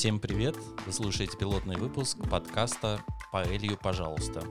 Всем 0.00 0.18
привет! 0.18 0.56
Вы 0.86 0.92
слушаете 0.94 1.36
пилотный 1.36 1.76
выпуск 1.76 2.16
подкаста 2.30 3.04
«Паэлью, 3.32 3.76
пожалуйста». 3.76 4.42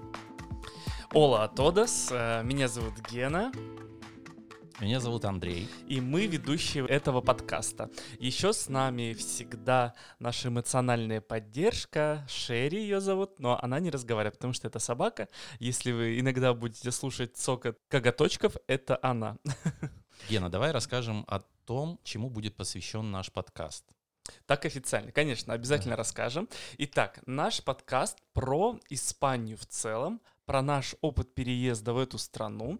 Ола 1.11 1.45
Атодас, 1.45 2.09
э, 2.11 2.43
меня 2.43 2.67
зовут 2.67 2.93
Гена. 3.09 3.51
Меня 4.79 4.99
зовут 4.99 5.25
Андрей. 5.25 5.67
И 5.87 6.01
мы 6.01 6.27
ведущие 6.27 6.85
этого 6.85 7.21
подкаста. 7.21 7.89
Еще 8.19 8.53
с 8.53 8.69
нами 8.69 9.13
всегда 9.13 9.95
наша 10.19 10.49
эмоциональная 10.49 11.19
поддержка. 11.19 12.27
Шерри 12.29 12.83
ее 12.83 13.01
зовут, 13.01 13.39
но 13.39 13.59
она 13.59 13.79
не 13.79 13.89
разговаривает, 13.89 14.35
потому 14.35 14.53
что 14.53 14.67
это 14.67 14.77
собака. 14.77 15.29
Если 15.57 15.91
вы 15.91 16.19
иногда 16.19 16.53
будете 16.53 16.91
слушать 16.91 17.35
цокот 17.35 17.79
коготочков, 17.87 18.55
это 18.67 18.99
она. 19.01 19.37
Гена, 20.29 20.51
давай 20.51 20.69
расскажем 20.69 21.25
о 21.27 21.39
том, 21.65 21.99
чему 22.03 22.29
будет 22.29 22.55
посвящен 22.55 23.09
наш 23.09 23.31
подкаст. 23.31 23.83
Так 24.45 24.65
официально, 24.65 25.11
конечно, 25.11 25.53
обязательно 25.53 25.95
да. 25.95 25.97
расскажем. 25.97 26.47
Итак, 26.77 27.19
наш 27.25 27.63
подкаст 27.63 28.17
про 28.33 28.79
Испанию 28.89 29.57
в 29.57 29.65
целом, 29.65 30.21
про 30.45 30.61
наш 30.61 30.95
опыт 31.01 31.33
переезда 31.33 31.93
в 31.93 31.97
эту 31.97 32.17
страну. 32.17 32.79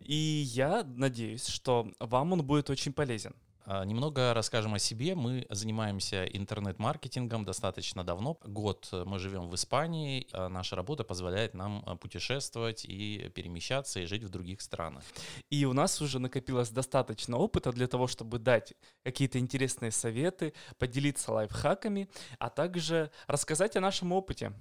И 0.00 0.14
я 0.14 0.84
надеюсь, 0.84 1.46
что 1.46 1.90
вам 1.98 2.32
он 2.32 2.44
будет 2.44 2.70
очень 2.70 2.92
полезен. 2.92 3.34
А, 3.70 3.84
немного 3.84 4.32
расскажем 4.32 4.72
о 4.72 4.78
себе. 4.78 5.14
Мы 5.14 5.46
занимаемся 5.50 6.24
интернет-маркетингом 6.24 7.44
достаточно 7.44 8.02
давно. 8.02 8.38
Год 8.42 8.88
мы 9.04 9.18
живем 9.18 9.50
в 9.50 9.54
Испании. 9.54 10.26
А 10.32 10.48
наша 10.48 10.74
работа 10.74 11.04
позволяет 11.04 11.52
нам 11.52 11.82
а, 11.84 11.94
путешествовать 11.94 12.86
и 12.86 13.30
перемещаться 13.34 14.00
и 14.00 14.06
жить 14.06 14.22
в 14.22 14.30
других 14.30 14.62
странах. 14.62 15.04
И 15.50 15.66
у 15.66 15.74
нас 15.74 16.00
уже 16.00 16.18
накопилось 16.18 16.70
достаточно 16.70 17.36
опыта 17.36 17.70
для 17.70 17.86
того, 17.88 18.06
чтобы 18.06 18.38
дать 18.38 18.72
какие-то 19.04 19.38
интересные 19.38 19.90
советы, 19.90 20.54
поделиться 20.78 21.30
лайфхаками, 21.30 22.08
а 22.38 22.48
также 22.48 23.10
рассказать 23.26 23.76
о 23.76 23.80
нашем 23.80 24.12
опыте. 24.12 24.54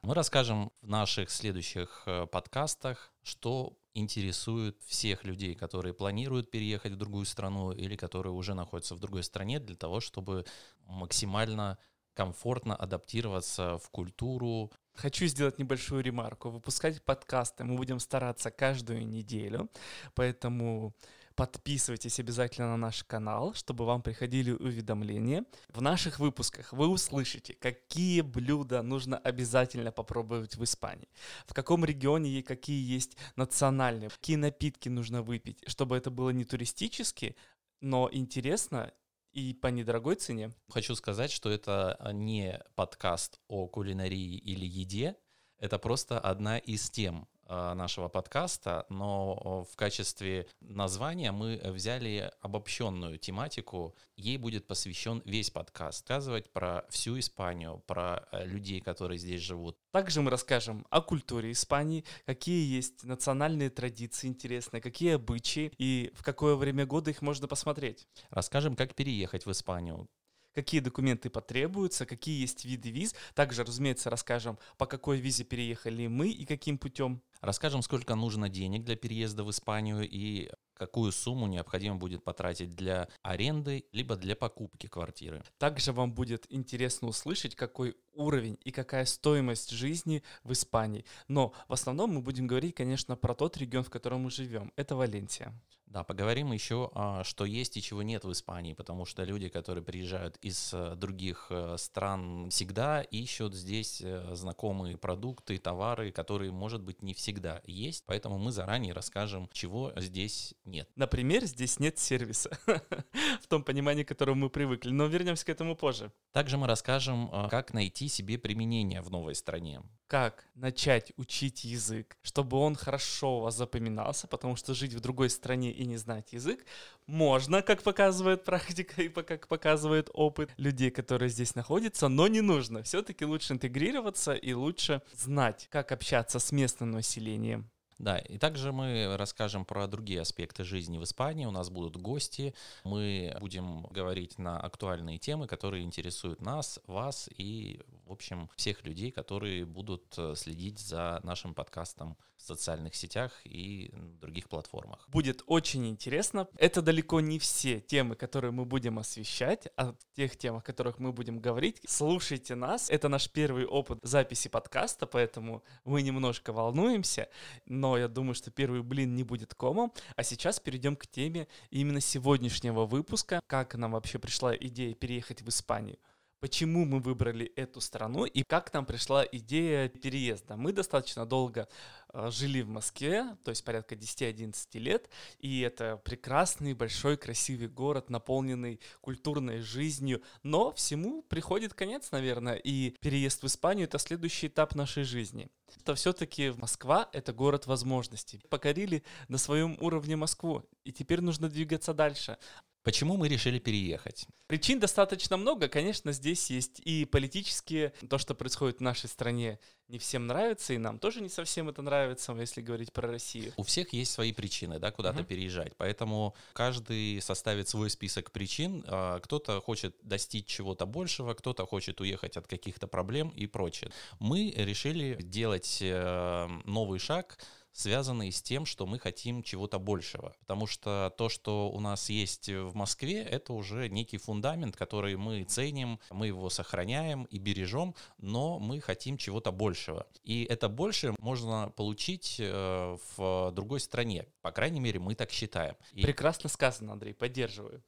Мы 0.00 0.14
расскажем 0.14 0.72
в 0.80 0.88
наших 0.88 1.28
следующих 1.28 2.04
э, 2.06 2.26
подкастах, 2.26 3.12
что 3.22 3.76
интересует 3.98 4.80
всех 4.84 5.24
людей, 5.24 5.54
которые 5.54 5.94
планируют 5.94 6.50
переехать 6.50 6.92
в 6.92 6.96
другую 6.96 7.26
страну 7.26 7.72
или 7.72 7.96
которые 7.96 8.32
уже 8.32 8.54
находятся 8.54 8.94
в 8.94 9.00
другой 9.00 9.22
стране 9.22 9.60
для 9.60 9.76
того, 9.76 10.00
чтобы 10.00 10.44
максимально 10.86 11.78
комфортно 12.14 12.74
адаптироваться 12.74 13.78
в 13.78 13.90
культуру. 13.90 14.72
Хочу 14.94 15.26
сделать 15.26 15.58
небольшую 15.58 16.02
ремарку. 16.02 16.50
Выпускать 16.50 17.04
подкасты 17.04 17.62
мы 17.64 17.76
будем 17.76 18.00
стараться 18.00 18.50
каждую 18.50 19.06
неделю, 19.06 19.70
поэтому 20.14 20.94
Подписывайтесь 21.38 22.18
обязательно 22.18 22.70
на 22.70 22.76
наш 22.76 23.04
канал, 23.04 23.54
чтобы 23.54 23.86
вам 23.86 24.02
приходили 24.02 24.50
уведомления. 24.50 25.44
В 25.68 25.80
наших 25.80 26.18
выпусках 26.18 26.72
вы 26.72 26.88
услышите, 26.88 27.54
какие 27.54 28.22
блюда 28.22 28.82
нужно 28.82 29.18
обязательно 29.18 29.92
попробовать 29.92 30.56
в 30.56 30.64
Испании, 30.64 31.08
в 31.46 31.54
каком 31.54 31.84
регионе 31.84 32.28
и 32.28 32.42
какие 32.42 32.84
есть 32.92 33.16
национальные, 33.36 34.10
какие 34.10 34.34
напитки 34.34 34.88
нужно 34.88 35.22
выпить, 35.22 35.62
чтобы 35.68 35.96
это 35.96 36.10
было 36.10 36.30
не 36.30 36.44
туристически, 36.44 37.36
но 37.80 38.08
интересно 38.10 38.92
и 39.32 39.54
по 39.54 39.68
недорогой 39.68 40.16
цене. 40.16 40.50
Хочу 40.68 40.96
сказать, 40.96 41.30
что 41.30 41.50
это 41.50 42.10
не 42.14 42.60
подкаст 42.74 43.38
о 43.46 43.68
кулинарии 43.68 44.38
или 44.38 44.66
еде, 44.66 45.14
это 45.60 45.78
просто 45.78 46.18
одна 46.18 46.58
из 46.58 46.90
тем, 46.90 47.28
нашего 47.48 48.08
подкаста, 48.08 48.86
но 48.88 49.64
в 49.70 49.76
качестве 49.76 50.46
названия 50.60 51.32
мы 51.32 51.60
взяли 51.64 52.30
обобщенную 52.40 53.18
тематику. 53.18 53.94
Ей 54.16 54.36
будет 54.36 54.66
посвящен 54.66 55.22
весь 55.24 55.50
подкаст. 55.50 56.08
Рассказывать 56.08 56.50
про 56.52 56.84
всю 56.90 57.18
Испанию, 57.18 57.82
про 57.86 58.26
э, 58.32 58.46
людей, 58.46 58.80
которые 58.80 59.18
здесь 59.18 59.40
живут. 59.40 59.76
Также 59.92 60.20
мы 60.20 60.30
расскажем 60.30 60.86
о 60.90 61.00
культуре 61.00 61.52
Испании, 61.52 62.04
какие 62.24 62.66
есть 62.74 63.04
национальные 63.04 63.70
традиции 63.70 64.26
интересные, 64.26 64.80
какие 64.80 65.14
обычаи 65.14 65.72
и 65.78 66.10
в 66.14 66.22
какое 66.22 66.56
время 66.56 66.86
года 66.86 67.10
их 67.10 67.22
можно 67.22 67.46
посмотреть. 67.46 68.06
Расскажем, 68.30 68.74
как 68.74 68.94
переехать 68.94 69.46
в 69.46 69.50
Испанию, 69.50 70.08
какие 70.58 70.80
документы 70.80 71.30
потребуются, 71.30 72.04
какие 72.04 72.40
есть 72.40 72.64
виды 72.64 72.90
виз. 72.90 73.14
Также, 73.34 73.62
разумеется, 73.62 74.10
расскажем, 74.10 74.58
по 74.76 74.86
какой 74.86 75.20
визе 75.20 75.44
переехали 75.44 76.08
мы 76.08 76.30
и 76.30 76.44
каким 76.44 76.78
путем. 76.78 77.22
Расскажем, 77.40 77.80
сколько 77.82 78.16
нужно 78.16 78.48
денег 78.48 78.82
для 78.82 78.96
переезда 78.96 79.44
в 79.44 79.50
Испанию 79.50 80.00
и 80.02 80.50
какую 80.74 81.12
сумму 81.12 81.46
необходимо 81.46 81.94
будет 81.94 82.24
потратить 82.24 82.74
для 82.74 83.08
аренды, 83.22 83.84
либо 83.92 84.16
для 84.16 84.34
покупки 84.34 84.88
квартиры. 84.88 85.44
Также 85.58 85.92
вам 85.92 86.12
будет 86.12 86.46
интересно 86.48 87.06
услышать, 87.06 87.54
какой 87.54 87.96
уровень 88.14 88.58
и 88.64 88.72
какая 88.72 89.04
стоимость 89.04 89.70
жизни 89.70 90.24
в 90.42 90.52
Испании. 90.52 91.04
Но 91.28 91.52
в 91.68 91.72
основном 91.72 92.14
мы 92.14 92.20
будем 92.20 92.48
говорить, 92.48 92.74
конечно, 92.74 93.14
про 93.14 93.34
тот 93.36 93.56
регион, 93.58 93.84
в 93.84 93.90
котором 93.90 94.22
мы 94.22 94.30
живем. 94.32 94.72
Это 94.74 94.96
Валенсия. 94.96 95.54
Да, 95.90 96.04
поговорим 96.04 96.52
еще, 96.52 96.90
а, 96.94 97.24
что 97.24 97.46
есть 97.46 97.78
и 97.78 97.82
чего 97.82 98.02
нет 98.02 98.24
в 98.24 98.32
Испании, 98.32 98.74
потому 98.74 99.06
что 99.06 99.24
люди, 99.24 99.48
которые 99.48 99.82
приезжают 99.82 100.36
из 100.42 100.74
э, 100.74 100.94
других 100.96 101.46
э, 101.48 101.76
стран, 101.78 102.50
всегда 102.50 103.00
ищут 103.00 103.54
здесь 103.54 104.02
э, 104.04 104.34
знакомые 104.34 104.98
продукты, 104.98 105.56
товары, 105.56 106.12
которые, 106.12 106.52
может 106.52 106.82
быть, 106.82 107.00
не 107.02 107.14
всегда 107.14 107.62
есть, 107.64 108.04
поэтому 108.06 108.38
мы 108.38 108.52
заранее 108.52 108.92
расскажем, 108.92 109.48
чего 109.50 109.92
здесь 109.96 110.54
нет. 110.66 110.90
Например, 110.94 111.44
здесь 111.46 111.78
нет 111.78 111.98
сервиса, 111.98 112.50
в 113.40 113.46
том 113.48 113.62
понимании, 113.62 114.02
к 114.04 114.08
которому 114.08 114.42
мы 114.42 114.50
привыкли, 114.50 114.90
но 114.90 115.06
вернемся 115.06 115.46
к 115.46 115.48
этому 115.48 115.74
позже. 115.74 116.12
Также 116.32 116.58
мы 116.58 116.66
расскажем, 116.66 117.30
а, 117.32 117.48
как 117.48 117.72
найти 117.72 118.08
себе 118.08 118.36
применение 118.36 119.00
в 119.00 119.10
новой 119.10 119.34
стране 119.34 119.80
как 120.08 120.46
начать 120.54 121.12
учить 121.16 121.64
язык, 121.64 122.16
чтобы 122.22 122.56
он 122.56 122.74
хорошо 122.74 123.38
у 123.38 123.40
вас 123.42 123.56
запоминался, 123.56 124.26
потому 124.26 124.56
что 124.56 124.74
жить 124.74 124.94
в 124.94 125.00
другой 125.00 125.28
стране 125.28 125.70
и 125.78 125.86
не 125.86 125.96
знать 125.96 126.32
язык 126.32 126.66
можно, 127.06 127.62
как 127.62 127.82
показывает 127.82 128.44
практика 128.44 129.02
и 129.02 129.08
как 129.08 129.46
показывает 129.48 130.10
опыт 130.12 130.50
людей, 130.56 130.90
которые 130.90 131.28
здесь 131.30 131.54
находятся, 131.54 132.08
но 132.08 132.28
не 132.28 132.40
нужно. 132.40 132.82
Все-таки 132.82 133.24
лучше 133.24 133.54
интегрироваться 133.54 134.34
и 134.34 134.52
лучше 134.52 135.02
знать, 135.14 135.68
как 135.70 135.92
общаться 135.92 136.38
с 136.38 136.52
местным 136.52 136.90
населением. 136.90 137.70
Да, 137.98 138.18
и 138.18 138.38
также 138.38 138.72
мы 138.72 139.16
расскажем 139.16 139.64
про 139.64 139.88
другие 139.88 140.20
аспекты 140.20 140.62
жизни 140.62 140.98
в 140.98 141.02
Испании. 141.02 141.46
У 141.46 141.50
нас 141.50 141.68
будут 141.68 141.96
гости. 141.96 142.54
Мы 142.84 143.36
будем 143.40 143.82
говорить 143.90 144.38
на 144.38 144.60
актуальные 144.60 145.18
темы, 145.18 145.48
которые 145.48 145.82
интересуют 145.82 146.40
нас, 146.40 146.78
вас 146.86 147.28
и, 147.36 147.80
в 148.08 148.12
общем, 148.12 148.48
всех 148.56 148.84
людей, 148.84 149.10
которые 149.10 149.66
будут 149.66 150.14
э, 150.16 150.34
следить 150.34 150.78
за 150.78 151.20
нашим 151.22 151.54
подкастом 151.54 152.16
в 152.36 152.42
социальных 152.42 152.94
сетях 152.94 153.32
и 153.44 153.90
других 154.20 154.48
платформах. 154.48 155.06
Будет 155.08 155.42
очень 155.46 155.86
интересно. 155.86 156.48
Это 156.56 156.80
далеко 156.80 157.20
не 157.20 157.38
все 157.38 157.80
темы, 157.80 158.14
которые 158.14 158.50
мы 158.50 158.64
будем 158.64 158.98
освещать, 158.98 159.68
а 159.76 159.94
тех 160.14 160.36
темах, 160.36 160.62
о 160.62 160.66
которых 160.66 160.98
мы 160.98 161.12
будем 161.12 161.40
говорить. 161.40 161.80
Слушайте 161.86 162.54
нас. 162.54 162.88
Это 162.88 163.08
наш 163.08 163.30
первый 163.30 163.66
опыт 163.66 163.98
записи 164.02 164.48
подкаста, 164.48 165.06
поэтому 165.06 165.62
мы 165.84 166.00
немножко 166.02 166.52
волнуемся, 166.52 167.28
но 167.66 167.98
я 167.98 168.08
думаю, 168.08 168.34
что 168.34 168.50
первый 168.50 168.82
блин 168.82 169.14
не 169.14 169.24
будет 169.24 169.54
комом. 169.54 169.92
А 170.16 170.22
сейчас 170.22 170.60
перейдем 170.60 170.96
к 170.96 171.06
теме 171.06 171.46
именно 171.70 172.00
сегодняшнего 172.00 172.86
выпуска. 172.86 173.40
Как 173.46 173.74
нам 173.74 173.92
вообще 173.92 174.18
пришла 174.18 174.56
идея 174.56 174.94
переехать 174.94 175.42
в 175.42 175.48
Испанию? 175.48 175.98
Почему 176.40 176.84
мы 176.84 177.00
выбрали 177.00 177.46
эту 177.56 177.80
страну 177.80 178.24
и 178.24 178.42
как 178.42 178.72
нам 178.72 178.86
пришла 178.86 179.24
идея 179.24 179.88
переезда. 179.88 180.56
Мы 180.56 180.72
достаточно 180.72 181.26
долго 181.26 181.68
э, 182.12 182.30
жили 182.30 182.62
в 182.62 182.68
Москве, 182.68 183.36
то 183.44 183.50
есть 183.50 183.64
порядка 183.64 183.94
10-11 183.94 184.78
лет, 184.78 185.10
и 185.38 185.60
это 185.60 185.96
прекрасный, 185.96 186.74
большой, 186.74 187.16
красивый 187.16 187.68
город, 187.68 188.10
наполненный 188.10 188.80
культурной 189.00 189.60
жизнью, 189.60 190.22
но 190.42 190.72
всему 190.72 191.22
приходит 191.22 191.74
конец, 191.74 192.10
наверное, 192.10 192.56
и 192.56 192.94
переезд 193.00 193.42
в 193.42 193.46
Испанию— 193.46 193.84
это 193.88 193.98
следующий 193.98 194.48
этап 194.48 194.74
нашей 194.74 195.04
жизни 195.04 195.48
то 195.84 195.94
все-таки 195.94 196.50
Москва— 196.56 197.08
это 197.12 197.32
город 197.32 197.66
возможностей. 197.66 198.42
Покорили 198.48 199.02
на 199.28 199.38
своем 199.38 199.76
уровне 199.80 200.16
Москву, 200.16 200.64
и 200.84 200.92
теперь 200.92 201.20
нужно 201.20 201.48
двигаться 201.48 201.94
дальше. 201.94 202.38
Почему 202.82 203.16
мы 203.16 203.28
решили 203.28 203.58
переехать? 203.58 204.26
Причин 204.46 204.80
достаточно 204.80 205.36
много. 205.36 205.68
Конечно, 205.68 206.12
здесь 206.12 206.50
есть 206.50 206.80
и 206.80 207.04
политические. 207.04 207.92
То, 208.08 208.18
что 208.18 208.34
происходит 208.34 208.78
в 208.78 208.82
нашей 208.82 209.08
стране, 209.08 209.58
не 209.88 209.98
всем 209.98 210.26
нравится, 210.26 210.74
и 210.74 210.78
нам 210.78 210.98
тоже 210.98 211.20
не 211.20 211.28
совсем 211.28 211.68
это 211.68 211.82
нравится, 211.82 212.32
если 212.32 212.60
говорить 212.60 212.92
про 212.92 213.08
Россию. 213.08 213.52
У 213.56 213.62
всех 213.62 213.92
есть 213.92 214.12
свои 214.12 214.32
причины, 214.32 214.78
да, 214.78 214.90
куда-то 214.90 215.20
uh-huh. 215.20 215.24
переезжать. 215.24 215.74
Поэтому 215.76 216.34
каждый 216.52 217.20
составит 217.20 217.68
свой 217.68 217.90
список 217.90 218.30
причин. 218.30 218.84
А, 218.86 219.18
кто-то 219.20 219.60
хочет 219.60 219.96
достичь 220.02 220.46
чего-то 220.46 220.86
большего, 220.86 221.34
кто-то 221.34 221.66
хочет 221.66 222.00
уехать 222.00 222.36
от 222.36 222.46
каких-то 222.46 222.86
проблем 222.86 223.30
и 223.30 223.46
прочее. 223.46 223.90
Мы 224.18 224.52
решили 224.56 225.16
делать 225.20 225.78
э, 225.80 226.48
новый 226.64 226.98
шаг 226.98 227.38
связанные 227.72 228.32
с 228.32 228.42
тем, 228.42 228.66
что 228.66 228.86
мы 228.86 228.98
хотим 228.98 229.42
чего-то 229.42 229.78
большего. 229.78 230.34
Потому 230.40 230.66
что 230.66 231.12
то, 231.16 231.28
что 231.28 231.70
у 231.70 231.80
нас 231.80 232.10
есть 232.10 232.48
в 232.48 232.74
Москве, 232.74 233.22
это 233.22 233.52
уже 233.52 233.88
некий 233.88 234.18
фундамент, 234.18 234.76
который 234.76 235.16
мы 235.16 235.44
ценим, 235.44 236.00
мы 236.10 236.28
его 236.28 236.50
сохраняем 236.50 237.24
и 237.24 237.38
бережем, 237.38 237.94
но 238.18 238.58
мы 238.58 238.80
хотим 238.80 239.16
чего-то 239.16 239.52
большего. 239.52 240.06
И 240.24 240.44
это 240.44 240.68
больше 240.68 241.14
можно 241.18 241.72
получить 241.76 242.36
э, 242.38 242.96
в 243.16 243.52
другой 243.52 243.80
стране. 243.80 244.26
По 244.42 244.52
крайней 244.52 244.80
мере, 244.80 244.98
мы 244.98 245.14
так 245.14 245.30
считаем. 245.30 245.76
И... 245.92 246.02
Прекрасно 246.02 246.48
сказано, 246.48 246.92
Андрей, 246.92 247.14
поддерживаю. 247.14 247.82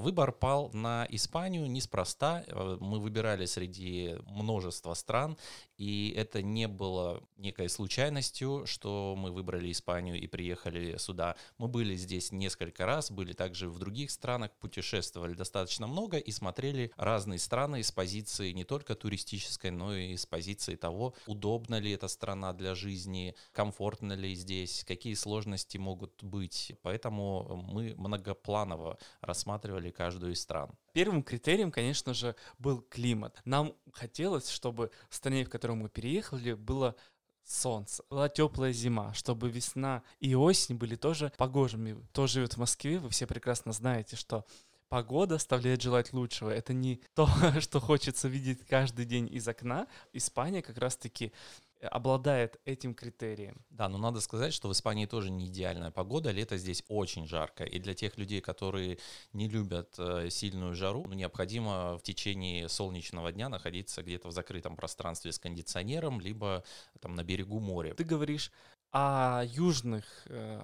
Выбор 0.00 0.32
пал 0.32 0.70
на 0.72 1.06
Испанию 1.10 1.70
неспроста. 1.70 2.42
Э, 2.46 2.78
мы 2.80 3.00
выбирали 3.00 3.44
среди 3.44 4.16
множества 4.26 4.94
стран, 4.94 5.36
и 5.80 6.12
это 6.14 6.42
не 6.42 6.68
было 6.68 7.22
некой 7.38 7.70
случайностью, 7.70 8.66
что 8.66 9.14
мы 9.16 9.32
выбрали 9.32 9.72
Испанию 9.72 10.20
и 10.20 10.26
приехали 10.26 10.98
сюда. 10.98 11.36
Мы 11.56 11.68
были 11.68 11.96
здесь 11.96 12.32
несколько 12.32 12.84
раз, 12.84 13.10
были 13.10 13.32
также 13.32 13.70
в 13.70 13.78
других 13.78 14.10
странах, 14.10 14.50
путешествовали 14.60 15.32
достаточно 15.32 15.86
много 15.86 16.18
и 16.18 16.30
смотрели 16.32 16.92
разные 16.96 17.38
страны 17.38 17.82
с 17.82 17.92
позиции 17.92 18.52
не 18.52 18.64
только 18.64 18.94
туристической, 18.94 19.70
но 19.70 19.96
и 19.96 20.18
с 20.18 20.26
позиции 20.26 20.76
того, 20.76 21.14
удобна 21.26 21.80
ли 21.80 21.92
эта 21.92 22.08
страна 22.08 22.52
для 22.52 22.74
жизни, 22.74 23.34
комфортно 23.52 24.12
ли 24.12 24.34
здесь, 24.34 24.84
какие 24.86 25.14
сложности 25.14 25.78
могут 25.78 26.22
быть. 26.22 26.74
Поэтому 26.82 27.64
мы 27.72 27.94
многопланово 27.96 28.98
рассматривали 29.22 29.90
каждую 29.90 30.34
из 30.34 30.42
стран. 30.42 30.76
Первым 30.92 31.22
критерием, 31.22 31.70
конечно 31.70 32.14
же, 32.14 32.34
был 32.58 32.82
климат. 32.82 33.40
Нам 33.44 33.74
хотелось, 33.92 34.48
чтобы 34.48 34.90
в 35.08 35.14
стране, 35.14 35.44
в 35.44 35.50
которую 35.50 35.76
мы 35.76 35.88
переехали, 35.88 36.54
было 36.54 36.96
солнце, 37.44 38.04
была 38.10 38.28
теплая 38.28 38.72
зима, 38.72 39.12
чтобы 39.14 39.50
весна 39.50 40.02
и 40.20 40.34
осень 40.34 40.76
были 40.76 40.96
тоже 40.96 41.32
погожими. 41.36 41.96
Кто 42.10 42.26
живет 42.26 42.54
в 42.54 42.58
Москве, 42.58 42.98
вы 42.98 43.10
все 43.10 43.26
прекрасно 43.26 43.72
знаете, 43.72 44.16
что 44.16 44.44
погода 44.88 45.36
оставляет 45.36 45.80
желать 45.80 46.12
лучшего. 46.12 46.50
Это 46.50 46.74
не 46.74 47.00
то, 47.14 47.28
что 47.60 47.80
хочется 47.80 48.28
видеть 48.28 48.66
каждый 48.66 49.04
день 49.04 49.28
из 49.32 49.46
окна. 49.48 49.86
Испания 50.12 50.62
как 50.62 50.78
раз-таки 50.78 51.32
обладает 51.80 52.60
этим 52.64 52.94
критерием. 52.94 53.64
Да, 53.70 53.88
но 53.88 53.98
надо 53.98 54.20
сказать, 54.20 54.52
что 54.52 54.68
в 54.68 54.72
Испании 54.72 55.06
тоже 55.06 55.30
не 55.30 55.46
идеальная 55.46 55.90
погода, 55.90 56.30
лето 56.30 56.56
здесь 56.56 56.84
очень 56.88 57.26
жарко, 57.26 57.64
и 57.64 57.78
для 57.78 57.94
тех 57.94 58.18
людей, 58.18 58.40
которые 58.40 58.98
не 59.32 59.48
любят 59.48 59.94
э, 59.98 60.28
сильную 60.30 60.74
жару, 60.74 61.04
ну, 61.06 61.14
необходимо 61.14 61.96
в 61.98 62.02
течение 62.02 62.68
солнечного 62.68 63.32
дня 63.32 63.48
находиться 63.48 64.02
где-то 64.02 64.28
в 64.28 64.32
закрытом 64.32 64.76
пространстве 64.76 65.32
с 65.32 65.38
кондиционером, 65.38 66.20
либо 66.20 66.64
там 67.00 67.14
на 67.14 67.24
берегу 67.24 67.60
моря. 67.60 67.94
Ты 67.94 68.04
говоришь 68.04 68.52
о 68.92 69.44
южных 69.44 70.04
э, 70.26 70.60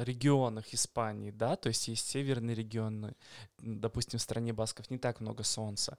регионах 0.00 0.74
Испании, 0.74 1.30
да, 1.30 1.54
то 1.54 1.68
есть 1.68 1.86
есть 1.86 2.08
северные 2.08 2.56
регионы, 2.56 3.14
допустим, 3.58 4.18
в 4.18 4.22
стране 4.22 4.52
Басков 4.52 4.90
не 4.90 4.98
так 4.98 5.20
много 5.20 5.44
солнца. 5.44 5.96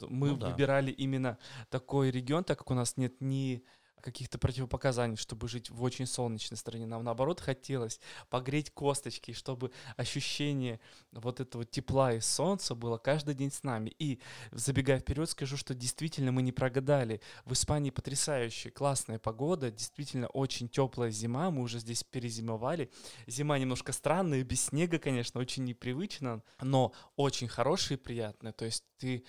Мы 0.00 0.30
ну, 0.30 0.36
да. 0.36 0.48
выбирали 0.48 0.90
именно 0.90 1.38
такой 1.68 2.10
регион, 2.10 2.42
так 2.42 2.58
как 2.58 2.70
у 2.70 2.74
нас 2.74 2.96
нет 2.96 3.20
ни 3.20 3.62
каких-то 4.00 4.38
противопоказаний, 4.38 5.16
чтобы 5.16 5.48
жить 5.48 5.70
в 5.70 5.82
очень 5.82 6.06
солнечной 6.06 6.56
стране. 6.56 6.86
Нам, 6.86 7.04
наоборот, 7.04 7.40
хотелось 7.40 8.00
погреть 8.28 8.70
косточки, 8.70 9.32
чтобы 9.32 9.70
ощущение 9.96 10.80
вот 11.12 11.40
этого 11.40 11.64
тепла 11.64 12.12
и 12.12 12.20
солнца 12.20 12.74
было 12.74 12.98
каждый 12.98 13.34
день 13.34 13.50
с 13.50 13.62
нами. 13.62 13.94
И, 13.98 14.20
забегая 14.52 14.98
вперед, 14.98 15.28
скажу, 15.28 15.56
что 15.56 15.74
действительно 15.74 16.32
мы 16.32 16.42
не 16.42 16.52
прогадали. 16.52 17.20
В 17.44 17.52
Испании 17.52 17.90
потрясающая, 17.90 18.70
классная 18.70 19.18
погода, 19.18 19.70
действительно 19.70 20.28
очень 20.28 20.68
теплая 20.68 21.10
зима, 21.10 21.50
мы 21.50 21.62
уже 21.62 21.78
здесь 21.78 22.04
перезимовали. 22.04 22.90
Зима 23.26 23.58
немножко 23.58 23.92
странная, 23.92 24.42
без 24.44 24.66
снега, 24.66 24.98
конечно, 24.98 25.40
очень 25.40 25.64
непривычно, 25.64 26.42
но 26.60 26.92
очень 27.16 27.48
хорошая 27.48 27.98
и 27.98 28.00
приятная. 28.00 28.52
То 28.52 28.64
есть 28.64 28.84
ты 28.98 29.24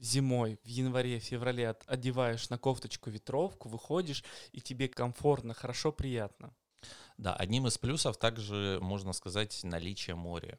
зимой, 0.00 0.58
в 0.64 0.68
январе, 0.68 1.18
феврале 1.18 1.76
одеваешь 1.86 2.48
на 2.50 2.58
кофточку 2.58 3.10
ветровку, 3.10 3.68
выходишь, 3.68 4.24
и 4.52 4.60
тебе 4.60 4.88
комфортно, 4.88 5.54
хорошо, 5.54 5.92
приятно. 5.92 6.54
Да, 7.18 7.34
одним 7.34 7.66
из 7.66 7.76
плюсов 7.76 8.16
также 8.16 8.78
можно 8.80 9.12
сказать 9.12 9.60
наличие 9.62 10.16
моря. 10.16 10.58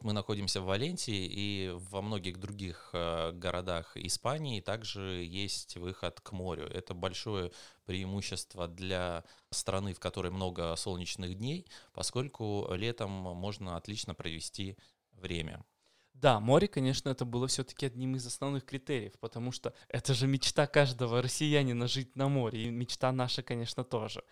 Мы 0.00 0.12
находимся 0.12 0.60
в 0.60 0.64
Валенсии, 0.64 1.26
и 1.30 1.70
во 1.90 2.02
многих 2.02 2.38
других 2.38 2.90
э, 2.92 3.32
городах 3.32 3.96
Испании 3.96 4.60
также 4.60 5.24
есть 5.24 5.76
выход 5.76 6.20
к 6.20 6.32
морю. 6.32 6.66
Это 6.66 6.92
большое 6.92 7.52
преимущество 7.86 8.68
для 8.68 9.24
страны, 9.50 9.94
в 9.94 10.00
которой 10.00 10.30
много 10.30 10.74
солнечных 10.76 11.38
дней, 11.38 11.66
поскольку 11.94 12.68
летом 12.74 13.10
можно 13.10 13.76
отлично 13.76 14.14
провести 14.14 14.76
время. 15.12 15.64
Да, 16.14 16.40
море, 16.40 16.68
конечно, 16.68 17.08
это 17.10 17.24
было 17.24 17.48
все-таки 17.48 17.86
одним 17.86 18.14
из 18.16 18.26
основных 18.26 18.64
критериев, 18.64 19.12
потому 19.20 19.52
что 19.52 19.74
это 19.88 20.14
же 20.14 20.26
мечта 20.26 20.66
каждого 20.66 21.20
россиянина 21.20 21.88
жить 21.88 22.16
на 22.16 22.28
море, 22.28 22.64
и 22.64 22.70
мечта 22.70 23.12
наша, 23.12 23.42
конечно, 23.42 23.84
тоже. 23.84 24.22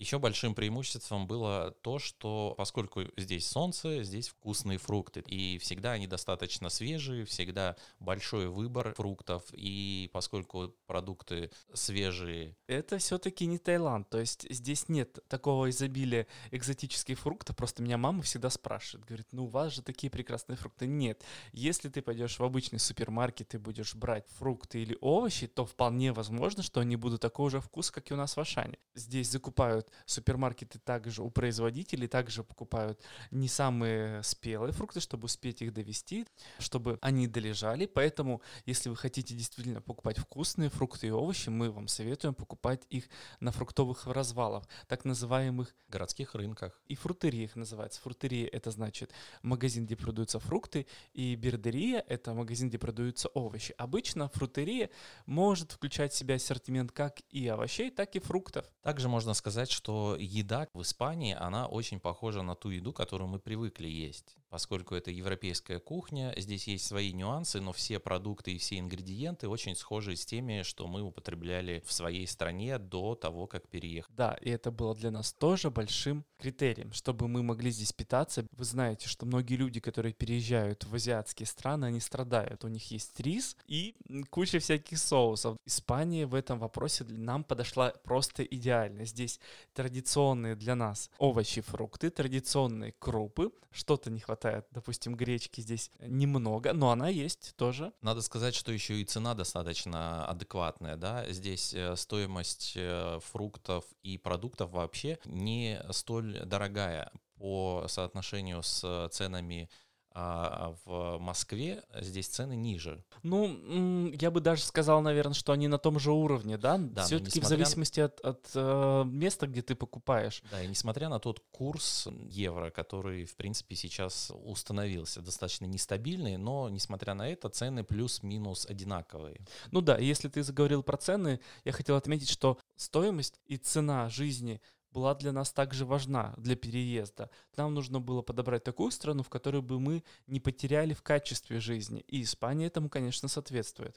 Еще 0.00 0.18
большим 0.18 0.54
преимуществом 0.54 1.26
было 1.26 1.76
то, 1.82 1.98
что 1.98 2.54
поскольку 2.56 3.02
здесь 3.18 3.46
солнце, 3.46 4.02
здесь 4.02 4.28
вкусные 4.28 4.78
фрукты, 4.78 5.20
и 5.20 5.58
всегда 5.58 5.92
они 5.92 6.06
достаточно 6.06 6.70
свежие, 6.70 7.26
всегда 7.26 7.76
большой 7.98 8.48
выбор 8.48 8.94
фруктов, 8.94 9.44
и 9.52 10.08
поскольку 10.14 10.74
продукты 10.86 11.50
свежие... 11.74 12.56
Это 12.66 12.96
все-таки 12.96 13.44
не 13.44 13.58
Таиланд, 13.58 14.08
то 14.08 14.18
есть 14.18 14.46
здесь 14.48 14.88
нет 14.88 15.18
такого 15.28 15.68
изобилия 15.68 16.26
экзотических 16.50 17.18
фруктов, 17.18 17.54
просто 17.54 17.82
меня 17.82 17.98
мама 17.98 18.22
всегда 18.22 18.48
спрашивает, 18.48 19.04
говорит, 19.04 19.26
ну 19.32 19.44
у 19.44 19.48
вас 19.48 19.74
же 19.74 19.82
такие 19.82 20.10
прекрасные 20.10 20.56
фрукты. 20.56 20.86
Нет, 20.86 21.22
если 21.52 21.90
ты 21.90 22.00
пойдешь 22.00 22.38
в 22.38 22.42
обычный 22.42 22.78
супермаркет 22.78 23.54
и 23.54 23.58
будешь 23.58 23.94
брать 23.94 24.26
фрукты 24.38 24.80
или 24.80 24.96
овощи, 25.02 25.46
то 25.46 25.66
вполне 25.66 26.14
возможно, 26.14 26.62
что 26.62 26.80
они 26.80 26.96
будут 26.96 27.20
такого 27.20 27.50
же 27.50 27.60
вкуса, 27.60 27.92
как 27.92 28.10
и 28.10 28.14
у 28.14 28.16
нас 28.16 28.34
в 28.34 28.40
Ашане. 28.40 28.78
Здесь 28.94 29.28
закупают 29.28 29.89
супермаркеты 30.06 30.78
также 30.78 31.22
у 31.22 31.30
производителей 31.30 32.08
также 32.08 32.44
покупают 32.44 33.00
не 33.30 33.48
самые 33.48 34.22
спелые 34.22 34.72
фрукты, 34.72 35.00
чтобы 35.00 35.26
успеть 35.26 35.62
их 35.62 35.72
довести, 35.72 36.26
чтобы 36.58 36.98
они 37.00 37.26
долежали. 37.26 37.86
Поэтому, 37.86 38.42
если 38.66 38.88
вы 38.88 38.96
хотите 38.96 39.34
действительно 39.34 39.80
покупать 39.80 40.18
вкусные 40.18 40.70
фрукты 40.70 41.08
и 41.08 41.10
овощи, 41.10 41.48
мы 41.48 41.70
вам 41.70 41.88
советуем 41.88 42.34
покупать 42.34 42.82
их 42.90 43.08
на 43.40 43.52
фруктовых 43.52 44.06
развалах, 44.06 44.64
так 44.86 45.04
называемых 45.04 45.74
городских 45.88 46.34
рынках. 46.34 46.80
И 46.86 46.94
фрутерии 46.94 47.44
их 47.44 47.56
называется. 47.56 48.00
Фрутерия— 48.00 48.48
это 48.52 48.70
значит 48.70 49.12
магазин, 49.42 49.86
где 49.86 49.96
продаются 49.96 50.38
фрукты, 50.38 50.86
и 51.12 51.34
бердерия— 51.34 52.04
это 52.08 52.34
магазин, 52.34 52.68
где 52.68 52.78
продаются 52.78 53.28
овощи. 53.28 53.74
Обычно 53.78 54.28
фрутерия 54.28 54.90
может 55.26 55.72
включать 55.72 56.12
в 56.12 56.16
себя 56.16 56.36
ассортимент 56.36 56.92
как 56.92 57.20
и 57.30 57.46
овощей, 57.48 57.90
так 57.90 58.16
и 58.16 58.20
фруктов. 58.20 58.66
Также 58.82 59.08
можно 59.08 59.34
сказать, 59.34 59.70
что 59.80 60.14
еда 60.18 60.68
в 60.74 60.82
Испании, 60.82 61.34
она 61.34 61.66
очень 61.66 62.00
похожа 62.00 62.42
на 62.42 62.54
ту 62.54 62.68
еду, 62.68 62.92
которую 62.92 63.28
мы 63.28 63.38
привыкли 63.38 63.88
есть. 63.88 64.36
Поскольку 64.50 64.96
это 64.96 65.12
европейская 65.12 65.78
кухня, 65.78 66.34
здесь 66.36 66.66
есть 66.66 66.84
свои 66.84 67.12
нюансы, 67.12 67.60
но 67.60 67.72
все 67.72 68.00
продукты 68.00 68.52
и 68.52 68.58
все 68.58 68.80
ингредиенты 68.80 69.48
очень 69.48 69.76
схожи 69.76 70.16
с 70.16 70.26
теми, 70.26 70.62
что 70.62 70.88
мы 70.88 71.02
употребляли 71.02 71.84
в 71.86 71.92
своей 71.92 72.26
стране 72.26 72.78
до 72.78 73.14
того, 73.14 73.46
как 73.46 73.68
переехали. 73.68 74.12
Да, 74.16 74.36
и 74.40 74.50
это 74.50 74.72
было 74.72 74.96
для 74.96 75.12
нас 75.12 75.32
тоже 75.32 75.70
большим 75.70 76.24
критерием, 76.36 76.92
чтобы 76.92 77.28
мы 77.28 77.44
могли 77.44 77.70
здесь 77.70 77.92
питаться. 77.92 78.44
Вы 78.50 78.64
знаете, 78.64 79.06
что 79.06 79.24
многие 79.24 79.54
люди, 79.54 79.78
которые 79.78 80.12
переезжают 80.12 80.84
в 80.84 80.94
азиатские 80.96 81.46
страны, 81.46 81.84
они 81.84 82.00
страдают. 82.00 82.64
У 82.64 82.68
них 82.68 82.90
есть 82.90 83.20
рис 83.20 83.56
и 83.68 83.94
куча 84.30 84.58
всяких 84.58 84.98
соусов. 84.98 85.58
Испания 85.64 86.26
в 86.26 86.34
этом 86.34 86.58
вопросе 86.58 87.04
нам 87.04 87.44
подошла 87.44 87.90
просто 88.02 88.42
идеально. 88.42 89.04
Здесь 89.04 89.38
традиционные 89.74 90.56
для 90.56 90.74
нас 90.74 91.08
овощи, 91.18 91.60
фрукты, 91.60 92.10
традиционные 92.10 92.92
крупы. 92.98 93.52
Что-то 93.70 94.10
не 94.10 94.18
хватает, 94.18 94.39
допустим, 94.70 95.14
гречки 95.16 95.60
здесь 95.60 95.90
немного, 96.00 96.72
но 96.72 96.90
она 96.90 97.08
есть 97.08 97.54
тоже. 97.56 97.92
Надо 98.02 98.22
сказать, 98.22 98.54
что 98.54 98.72
еще 98.72 99.00
и 99.00 99.04
цена 99.04 99.34
достаточно 99.34 100.26
адекватная, 100.26 100.96
да. 100.96 101.30
Здесь 101.30 101.74
э, 101.74 101.96
стоимость 101.96 102.74
э, 102.76 103.18
фруктов 103.22 103.84
и 104.02 104.18
продуктов 104.18 104.70
вообще 104.70 105.18
не 105.24 105.80
столь 105.90 106.40
дорогая 106.44 107.12
по 107.36 107.86
соотношению 107.88 108.62
с 108.62 109.08
ценами 109.12 109.70
а 110.12 110.74
в 110.84 111.18
Москве 111.18 111.84
здесь 112.00 112.26
цены 112.26 112.56
ниже. 112.56 113.04
Ну, 113.22 114.10
я 114.12 114.30
бы 114.30 114.40
даже 114.40 114.62
сказал, 114.62 115.02
наверное, 115.02 115.34
что 115.34 115.52
они 115.52 115.68
на 115.68 115.78
том 115.78 116.00
же 116.00 116.10
уровне, 116.10 116.58
да? 116.58 116.78
да 116.78 117.04
Все-таки 117.04 117.38
несмотря... 117.38 117.46
в 117.46 117.48
зависимости 117.48 118.00
от, 118.00 118.20
от 118.20 118.50
э, 118.54 119.04
места, 119.06 119.46
где 119.46 119.62
ты 119.62 119.76
покупаешь. 119.76 120.42
Да, 120.50 120.62
и 120.62 120.66
несмотря 120.66 121.08
на 121.08 121.20
тот 121.20 121.40
курс 121.52 122.08
евро, 122.28 122.70
который, 122.70 123.24
в 123.24 123.36
принципе, 123.36 123.76
сейчас 123.76 124.32
установился, 124.34 125.22
достаточно 125.22 125.66
нестабильный, 125.66 126.36
но, 126.36 126.68
несмотря 126.68 127.14
на 127.14 127.28
это, 127.28 127.48
цены 127.48 127.84
плюс-минус 127.84 128.66
одинаковые. 128.66 129.40
Ну 129.70 129.80
да, 129.80 129.96
если 129.98 130.28
ты 130.28 130.42
заговорил 130.42 130.82
про 130.82 130.96
цены, 130.96 131.40
я 131.64 131.72
хотел 131.72 131.94
отметить, 131.96 132.30
что 132.30 132.58
стоимость 132.76 133.40
и 133.46 133.56
цена 133.56 134.08
жизни 134.08 134.60
была 134.92 135.14
для 135.14 135.32
нас 135.32 135.52
также 135.52 135.84
важна 135.84 136.34
для 136.36 136.56
переезда. 136.56 137.30
Нам 137.56 137.74
нужно 137.74 138.00
было 138.00 138.22
подобрать 138.22 138.64
такую 138.64 138.90
страну, 138.90 139.22
в 139.22 139.28
которой 139.28 139.62
бы 139.62 139.80
мы 139.80 140.02
не 140.26 140.40
потеряли 140.40 140.94
в 140.94 141.02
качестве 141.02 141.60
жизни. 141.60 142.04
И 142.08 142.22
Испания 142.22 142.66
этому, 142.66 142.88
конечно, 142.88 143.28
соответствует. 143.28 143.96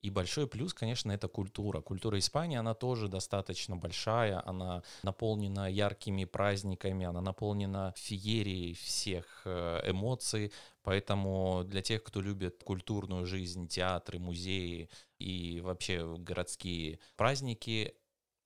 И 0.00 0.10
большой 0.10 0.46
плюс, 0.46 0.74
конечно, 0.74 1.10
это 1.10 1.26
культура. 1.26 1.80
Культура 1.80 2.18
Испании, 2.18 2.56
она 2.56 2.74
тоже 2.74 3.08
достаточно 3.08 3.76
большая, 3.76 4.40
она 4.46 4.82
наполнена 5.02 5.68
яркими 5.68 6.24
праздниками, 6.24 7.04
она 7.04 7.20
наполнена 7.20 7.92
феерией 7.96 8.74
всех 8.74 9.42
э, 9.44 9.90
эмоций, 9.90 10.52
поэтому 10.82 11.64
для 11.64 11.82
тех, 11.82 12.04
кто 12.04 12.20
любит 12.20 12.62
культурную 12.62 13.26
жизнь, 13.26 13.66
театры, 13.66 14.20
музеи 14.20 14.88
и 15.18 15.60
вообще 15.60 16.16
городские 16.16 17.00
праздники, 17.16 17.96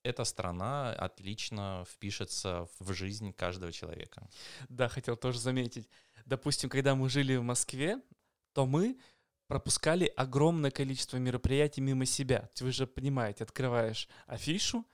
эта 0.02 0.24
страна 0.24 0.92
отлично 0.92 1.84
впишется 1.88 2.68
в 2.78 2.92
жизнь 2.92 3.32
каждого 3.32 3.72
человека. 3.72 4.28
Да, 4.68 4.88
хотел 4.88 5.16
тоже 5.16 5.38
заметить. 5.38 5.88
Допустим, 6.26 6.70
когда 6.70 6.94
мы 6.94 7.08
жили 7.08 7.36
в 7.36 7.42
Москве, 7.42 8.00
то 8.52 8.66
мы 8.66 8.98
пропускали 9.46 10.12
огромное 10.16 10.70
количество 10.70 11.18
мероприятий 11.18 11.80
мимо 11.80 12.06
себя. 12.06 12.48
Вы 12.60 12.72
же 12.72 12.86
понимаете, 12.86 13.44
открываешь 13.44 14.08
афишу, 14.26 14.86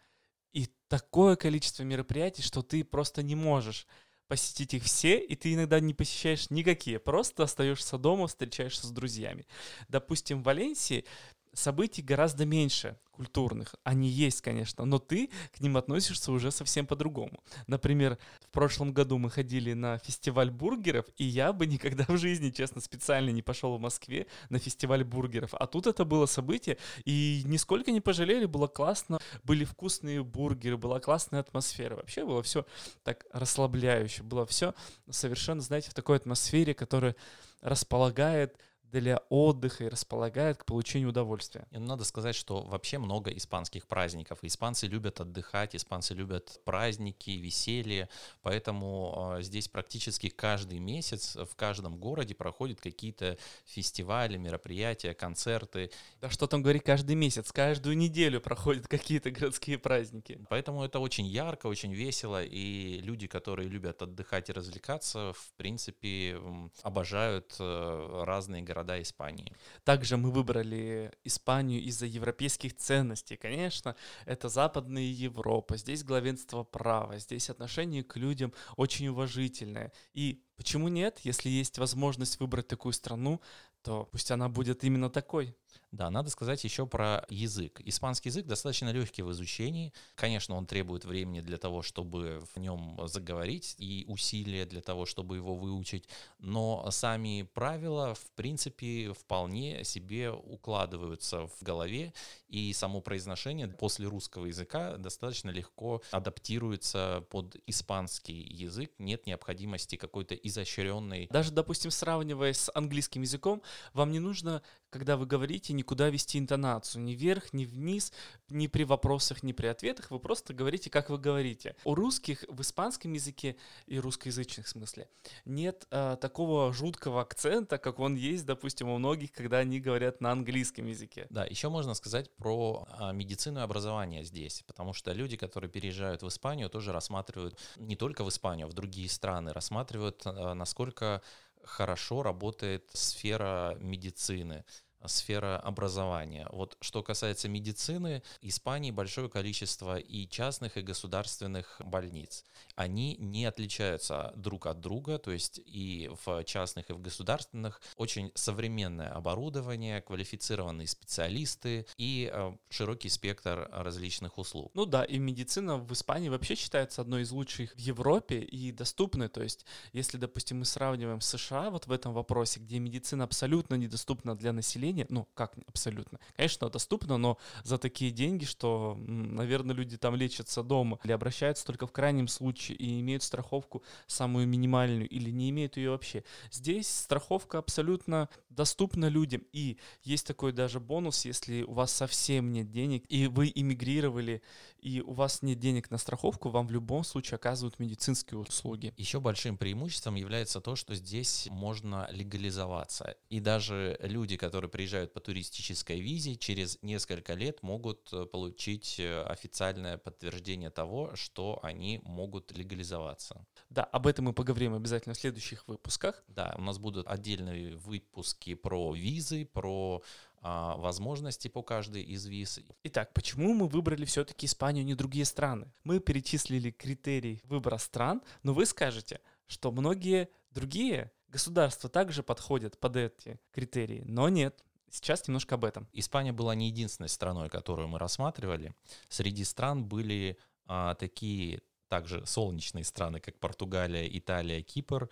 и 0.53 0.69
такое 0.89 1.37
количество 1.37 1.83
мероприятий, 1.83 2.43
что 2.43 2.63
ты 2.63 2.83
просто 2.83 3.23
не 3.23 3.35
можешь 3.35 3.87
посетить 4.27 4.75
их 4.75 4.85
все, 4.85 5.19
и 5.19 5.37
ты 5.37 5.55
иногда 5.55 5.81
не 5.81 5.95
посещаешь 5.95 6.51
никакие, 6.51 6.99
просто 6.99 7.45
остаешься 7.45 7.99
дома, 7.99 8.27
встречаешься 8.27 8.87
с 8.87 8.91
друзьями. 8.91 9.47
Допустим, 9.89 10.41
в 10.41 10.45
Валенсии 10.45 11.05
событий 11.53 12.03
гораздо 12.03 12.45
меньше 12.45 12.99
культурных. 13.19 13.75
Они 13.83 14.09
есть, 14.09 14.43
конечно, 14.43 14.85
но 14.85 15.01
ты 15.01 15.31
к 15.53 15.61
ним 15.61 15.77
относишься 15.77 16.31
уже 16.31 16.53
совсем 16.53 16.87
по-другому. 16.87 17.43
Например, 17.67 18.17
в 18.41 18.51
прошлом 18.53 18.93
году 18.93 19.19
мы 19.19 19.29
ходили 19.29 19.73
на 19.73 19.99
фестиваль 19.99 20.51
бургеров, 20.51 21.07
и 21.17 21.25
я 21.25 21.53
бы 21.53 21.67
никогда 21.67 22.05
в 22.09 22.17
жизни, 22.17 22.51
честно, 22.51 22.81
специально 22.81 23.31
не 23.31 23.43
пошел 23.43 23.77
в 23.77 23.81
Москве 23.81 24.29
на 24.51 24.61
фестиваль 24.61 25.03
бургеров. 25.03 25.51
А 25.55 25.67
тут 25.67 25.89
это 25.89 26.05
было 26.05 26.27
событие, 26.27 26.79
и 27.05 27.43
нисколько 27.45 27.91
не 27.91 28.01
пожалели, 28.01 28.47
было 28.47 28.69
классно, 28.69 29.19
были 29.43 29.65
вкусные 29.65 30.23
бургеры, 30.23 30.77
была 30.77 31.01
классная 31.01 31.41
атмосфера. 31.41 31.97
Вообще 31.97 32.25
было 32.25 32.43
все 32.43 32.65
так 33.03 33.27
расслабляюще, 33.33 34.23
было 34.23 34.47
все 34.47 34.75
совершенно, 35.11 35.61
знаете, 35.61 35.91
в 35.91 35.95
такой 35.95 36.17
атмосфере, 36.17 36.73
которая 36.73 37.17
располагает 37.63 38.57
для 38.91 39.19
отдыха 39.29 39.85
и 39.85 39.89
располагает 39.89 40.59
к 40.59 40.65
получению 40.65 41.11
удовольствия. 41.11 41.67
И 41.71 41.79
надо 41.79 42.05
сказать, 42.05 42.35
что 42.35 42.63
вообще 42.63 42.99
много 42.99 43.31
испанских 43.31 43.87
праздников. 43.87 44.39
Испанцы 44.43 44.87
любят 44.87 45.21
отдыхать, 45.21 45.77
испанцы 45.77 46.15
любят 46.15 46.61
праздники, 46.65 47.31
веселье, 47.31 48.09
поэтому 48.43 49.35
э, 49.39 49.43
здесь 49.43 49.69
практически 49.69 50.29
каждый 50.29 50.79
месяц 50.79 51.37
в 51.37 51.55
каждом 51.55 51.99
городе 51.99 52.35
проходят 52.35 52.81
какие-то 52.81 53.37
фестивали, 53.65 54.37
мероприятия, 54.37 55.15
концерты. 55.15 55.91
Да 56.21 56.31
что 56.31 56.47
там 56.47 56.63
говорить, 56.63 56.85
каждый 56.85 57.15
месяц, 57.15 57.53
каждую 57.53 57.97
неделю 57.97 58.41
проходят 58.41 58.89
какие-то 58.89 59.31
городские 59.31 59.79
праздники. 59.79 60.41
Поэтому 60.49 60.85
это 60.85 60.99
очень 60.99 61.27
ярко, 61.27 61.67
очень 61.67 61.93
весело, 61.93 62.43
и 62.43 63.01
люди, 63.03 63.27
которые 63.27 63.69
любят 63.69 64.01
отдыхать 64.03 64.49
и 64.49 64.53
развлекаться, 64.53 65.33
в 65.35 65.53
принципе, 65.57 66.41
обожают 66.83 67.57
э, 67.59 68.25
разные 68.25 68.63
города 68.63 68.78
города 68.79 69.01
Испании. 69.03 69.53
Также 69.85 70.17
мы 70.17 70.31
выбрали 70.31 71.11
Испанию 71.25 71.81
из-за 71.83 72.07
европейских 72.07 72.77
ценностей. 72.77 73.37
Конечно, 73.37 73.97
это 74.27 74.49
Западная 74.49 75.03
Европа, 75.03 75.77
здесь 75.77 76.05
главенство 76.05 76.63
права, 76.65 77.19
здесь 77.19 77.51
отношение 77.51 78.05
к 78.05 78.17
людям 78.17 78.53
очень 78.77 79.09
уважительное. 79.09 79.93
И 80.15 80.43
почему 80.57 80.89
нет, 80.89 81.21
если 81.25 81.49
есть 81.51 81.79
возможность 81.79 82.41
выбрать 82.41 82.69
такую 82.69 82.93
страну, 82.93 83.41
то 83.83 84.09
пусть 84.13 84.31
она 84.31 84.49
будет 84.49 84.85
именно 84.85 85.11
такой. 85.11 85.55
Да, 85.91 86.11
надо 86.11 86.29
сказать 86.29 86.63
еще 86.65 86.87
про 86.87 87.25
язык. 87.31 87.81
Испанский 87.85 88.29
язык 88.29 88.47
достаточно 88.47 88.91
легкий 88.93 89.23
в 89.23 89.33
изучении. 89.33 89.95
Конечно, 90.17 90.55
он 90.55 90.67
требует 90.67 91.07
времени 91.07 91.41
для 91.41 91.57
того, 91.57 91.81
чтобы 91.81 92.43
в 92.55 92.59
нем 92.59 93.01
заговорить, 93.07 93.75
и 93.79 94.05
усилия 94.07 94.67
для 94.67 94.83
того, 94.83 95.07
чтобы 95.07 95.37
его 95.37 95.55
выучить. 95.55 96.07
Но 96.39 96.91
сами 96.91 97.49
правила, 97.55 98.15
в 98.15 98.31
принципе, 98.33 99.15
вполне 99.15 99.83
себе 99.83 100.31
укладываются 100.31 101.47
в 101.47 101.63
голове, 101.63 102.13
и 102.49 102.73
само 102.75 103.01
произношение 103.01 103.69
после 103.69 104.07
русского 104.09 104.47
языка 104.47 104.99
достаточно 104.99 105.49
легко 105.49 106.03
адаптируется 106.11 107.25
под 107.31 107.57
испанский 107.67 108.43
язык. 108.43 108.93
Нет 108.99 109.27
необходимости 109.27 109.97
какой-то 109.97 110.35
изощренной... 110.35 111.29
Даже, 111.31 111.51
допустим, 111.51 111.91
сравнивая 111.91 112.53
с 112.53 112.71
английским 112.75 113.23
языком, 113.23 113.63
вам 113.95 114.13
не 114.13 114.19
нужно, 114.19 114.63
когда 114.91 115.17
вы 115.17 115.25
говорите, 115.27 115.73
никуда 115.79 116.11
вести 116.11 116.39
интонацию, 116.39 117.03
ни 117.03 117.13
вверх, 117.13 117.53
ни 117.53 117.65
вниз, 117.65 118.13
ни 118.51 118.67
при 118.67 118.85
вопросах, 118.85 119.43
ни 119.43 119.53
при 119.53 119.69
ответах, 119.69 120.11
вы 120.11 120.19
просто 120.19 120.53
говорите, 120.53 120.91
как 120.91 121.09
вы 121.09 121.19
говорите. 121.19 121.77
У 121.85 121.95
русских 121.95 122.45
в 122.49 122.61
испанском 122.61 123.13
языке 123.13 123.57
и 123.87 123.99
русскоязычных 123.99 124.67
в 124.67 124.69
смысле 124.69 125.09
нет 125.45 125.87
э, 125.91 126.17
такого 126.21 126.73
жуткого 126.73 127.23
акцента, 127.23 127.79
как 127.79 128.01
он 128.01 128.17
есть, 128.17 128.45
допустим, 128.45 128.89
у 128.89 128.99
многих, 128.99 129.33
когда 129.33 129.59
они 129.59 129.81
говорят 129.81 130.21
на 130.21 130.33
английском 130.33 130.87
языке. 130.87 131.27
Да, 131.31 131.45
еще 131.45 131.69
можно 131.69 131.95
сказать 131.95 132.31
про 132.37 132.87
а, 132.91 133.13
медицину 133.13 133.61
и 133.61 133.63
образование 133.63 134.25
здесь, 134.25 134.65
потому 134.67 134.93
что 134.93 135.13
люди, 135.13 135.37
которые 135.37 135.71
переезжают 135.71 136.23
в 136.23 136.29
Испанию, 136.29 136.69
тоже 136.69 136.93
рассматривают 136.93 137.59
не 137.77 137.97
только 137.97 138.25
в 138.25 138.29
Испанию, 138.29 138.67
а 138.67 138.71
в 138.71 138.73
другие 138.73 139.09
страны, 139.09 139.53
рассматривают, 139.53 140.23
а, 140.25 140.55
насколько 140.55 141.23
хорошо 141.65 142.23
работает 142.23 142.91
сфера 142.93 143.77
медицины, 143.81 144.65
сфера 145.07 145.59
образования. 145.59 146.47
Вот 146.51 146.77
что 146.81 147.03
касается 147.03 147.49
медицины, 147.49 148.23
в 148.41 148.47
Испании 148.47 148.91
большое 148.91 149.29
количество 149.29 149.97
и 149.97 150.29
частных, 150.29 150.77
и 150.77 150.83
государственных 150.83 151.81
больниц. 151.85 152.45
Они 152.75 153.17
не 153.19 153.45
отличаются 153.45 154.33
друг 154.37 154.67
от 154.67 154.81
друга, 154.81 155.19
то 155.19 155.31
есть 155.31 155.61
и 155.65 156.11
в 156.25 156.45
частных, 156.45 156.91
и 156.91 156.93
в 156.93 157.01
государственных 157.01 157.81
очень 157.97 158.33
современное 158.35 159.11
оборудование, 159.11 160.01
квалифицированные 160.03 160.87
специалисты 160.87 161.87
и 161.97 162.31
э, 162.33 162.53
широкий 162.71 163.09
спектр 163.09 163.69
различных 163.73 164.39
услуг. 164.39 164.71
Ну 164.75 164.87
да, 164.87 165.05
и 165.05 165.19
медицина 165.19 165.77
в 165.77 165.93
Испании 165.93 166.29
вообще 166.29 166.55
считается 166.55 167.03
одной 167.03 167.23
из 167.23 167.31
лучших 167.31 167.73
в 167.75 167.79
Европе 167.79 168.41
и 168.41 168.73
доступной. 168.73 169.29
То 169.29 169.43
есть, 169.43 169.65
если, 169.93 170.17
допустим, 170.17 170.61
мы 170.61 170.65
сравниваем 170.65 171.21
США 171.21 171.71
вот 171.71 171.87
в 171.87 171.93
этом 171.93 172.13
вопросе, 172.13 172.61
где 172.61 172.79
медицина 172.79 173.25
абсолютно 173.25 173.75
недоступна 173.75 174.37
для 174.37 174.53
населения, 174.53 174.88
населения, 174.89 175.07
ну, 175.09 175.29
как 175.35 175.55
абсолютно, 175.67 176.19
конечно, 176.37 176.69
доступно, 176.69 177.19
но 177.19 177.39
за 177.65 177.79
такие 177.79 178.11
деньги, 178.11 178.45
что, 178.45 178.97
наверное, 178.99 179.75
люди 179.75 179.97
там 179.97 180.15
лечатся 180.15 180.63
дома 180.63 180.99
или 181.05 181.13
обращаются 181.13 181.65
только 181.67 181.87
в 181.87 181.93
крайнем 181.93 182.29
случае 182.29 182.77
и 182.77 183.01
имеют 183.01 183.23
страховку 183.23 183.83
самую 184.07 184.47
минимальную 184.47 185.09
или 185.09 185.31
не 185.31 185.51
имеют 185.51 185.77
ее 185.77 185.91
вообще. 185.91 186.25
Здесь 186.51 186.89
страховка 186.89 187.59
абсолютно 187.59 188.29
доступна 188.51 189.09
людям, 189.09 189.43
и 189.53 189.79
есть 190.03 190.27
такой 190.27 190.53
даже 190.53 190.81
бонус, 190.81 191.25
если 191.25 191.63
у 191.63 191.73
вас 191.73 191.93
совсем 191.93 192.53
нет 192.53 192.71
денег, 192.71 193.05
и 193.09 193.27
вы 193.27 193.53
иммигрировали, 193.55 194.43
и 194.81 195.01
у 195.01 195.13
вас 195.13 195.43
нет 195.43 195.59
денег 195.59 195.91
на 195.91 195.99
страховку, 195.99 196.49
вам 196.51 196.67
в 196.67 196.73
любом 196.73 197.05
случае 197.05 197.37
оказывают 197.37 197.79
медицинские 197.79 198.39
услуги. 198.39 198.93
Еще 198.97 199.21
большим 199.21 199.57
преимуществом 199.57 200.17
является 200.17 200.61
то, 200.61 200.77
что 200.77 200.95
здесь 200.95 201.49
можно 201.51 202.09
легализоваться. 202.11 203.17
И 203.29 203.41
даже 203.41 203.99
люди, 204.03 204.37
которые 204.37 204.71
приезжают 204.79 205.13
по 205.13 205.19
туристической 205.19 205.99
визе, 205.99 206.37
через 206.37 206.79
несколько 206.83 207.35
лет 207.35 207.65
могут 207.65 208.13
э, 208.13 208.27
получить 208.27 209.01
э, 209.01 209.23
официальное 209.25 209.99
подтверждение 209.99 210.71
того, 210.71 211.17
что 211.17 211.59
они 211.65 212.01
могут 212.05 212.57
легализоваться. 212.57 213.45
Да, 213.71 213.83
об 213.83 214.07
этом 214.07 214.27
мы 214.27 214.33
поговорим 214.33 214.75
обязательно 214.75 215.17
в 215.17 215.19
следующих 215.19 215.67
выпусках. 215.67 216.23
Да, 216.29 216.55
у 216.57 216.61
нас 216.61 216.79
будут 216.79 217.09
отдельные 217.09 217.75
выпуски 217.75 218.55
про 218.55 218.95
визы, 218.95 219.47
про 219.47 220.01
а, 220.43 220.77
возможности 220.77 221.49
по 221.49 221.65
каждой 221.65 222.05
из 222.05 222.27
виз. 222.27 222.61
Итак, 222.85 223.13
почему 223.15 223.55
мы 223.55 223.67
выбрали 223.67 224.05
все-таки 224.05 224.47
Испанию, 224.47 224.83
а 224.83 224.87
не 224.87 224.95
другие 224.95 225.25
страны? 225.25 225.73
Мы 225.83 225.99
перечислили 225.99 226.71
критерий 226.71 227.41
выбора 227.43 227.79
стран, 227.79 228.23
но 228.45 228.55
вы 228.55 228.65
скажете, 228.65 229.19
что 229.49 229.73
многие 229.73 230.29
другие 230.53 231.11
государства 231.29 231.91
также 231.91 232.23
подходят 232.23 232.79
под 232.79 232.97
эти 232.97 233.41
критерии, 233.51 234.05
но 234.07 234.29
нет. 234.29 234.65
Сейчас 234.91 235.27
немножко 235.29 235.57
об 235.57 235.65
этом. 235.65 235.89
Испания 235.93 236.33
была 236.33 236.55
не 236.55 236.69
единственной 236.69 237.09
страной, 237.09 237.49
которую 237.49 237.89
мы 237.89 237.99
рассматривали. 237.99 238.75
Среди 239.09 239.45
стран 239.45 239.85
были 239.85 240.39
а, 240.67 240.95
такие 240.95 241.61
также 241.89 242.25
солнечные 242.27 242.85
страны, 242.85 243.21
как 243.21 243.39
Португалия, 243.39 244.07
Италия, 244.19 244.63
Кипр. 244.63 245.09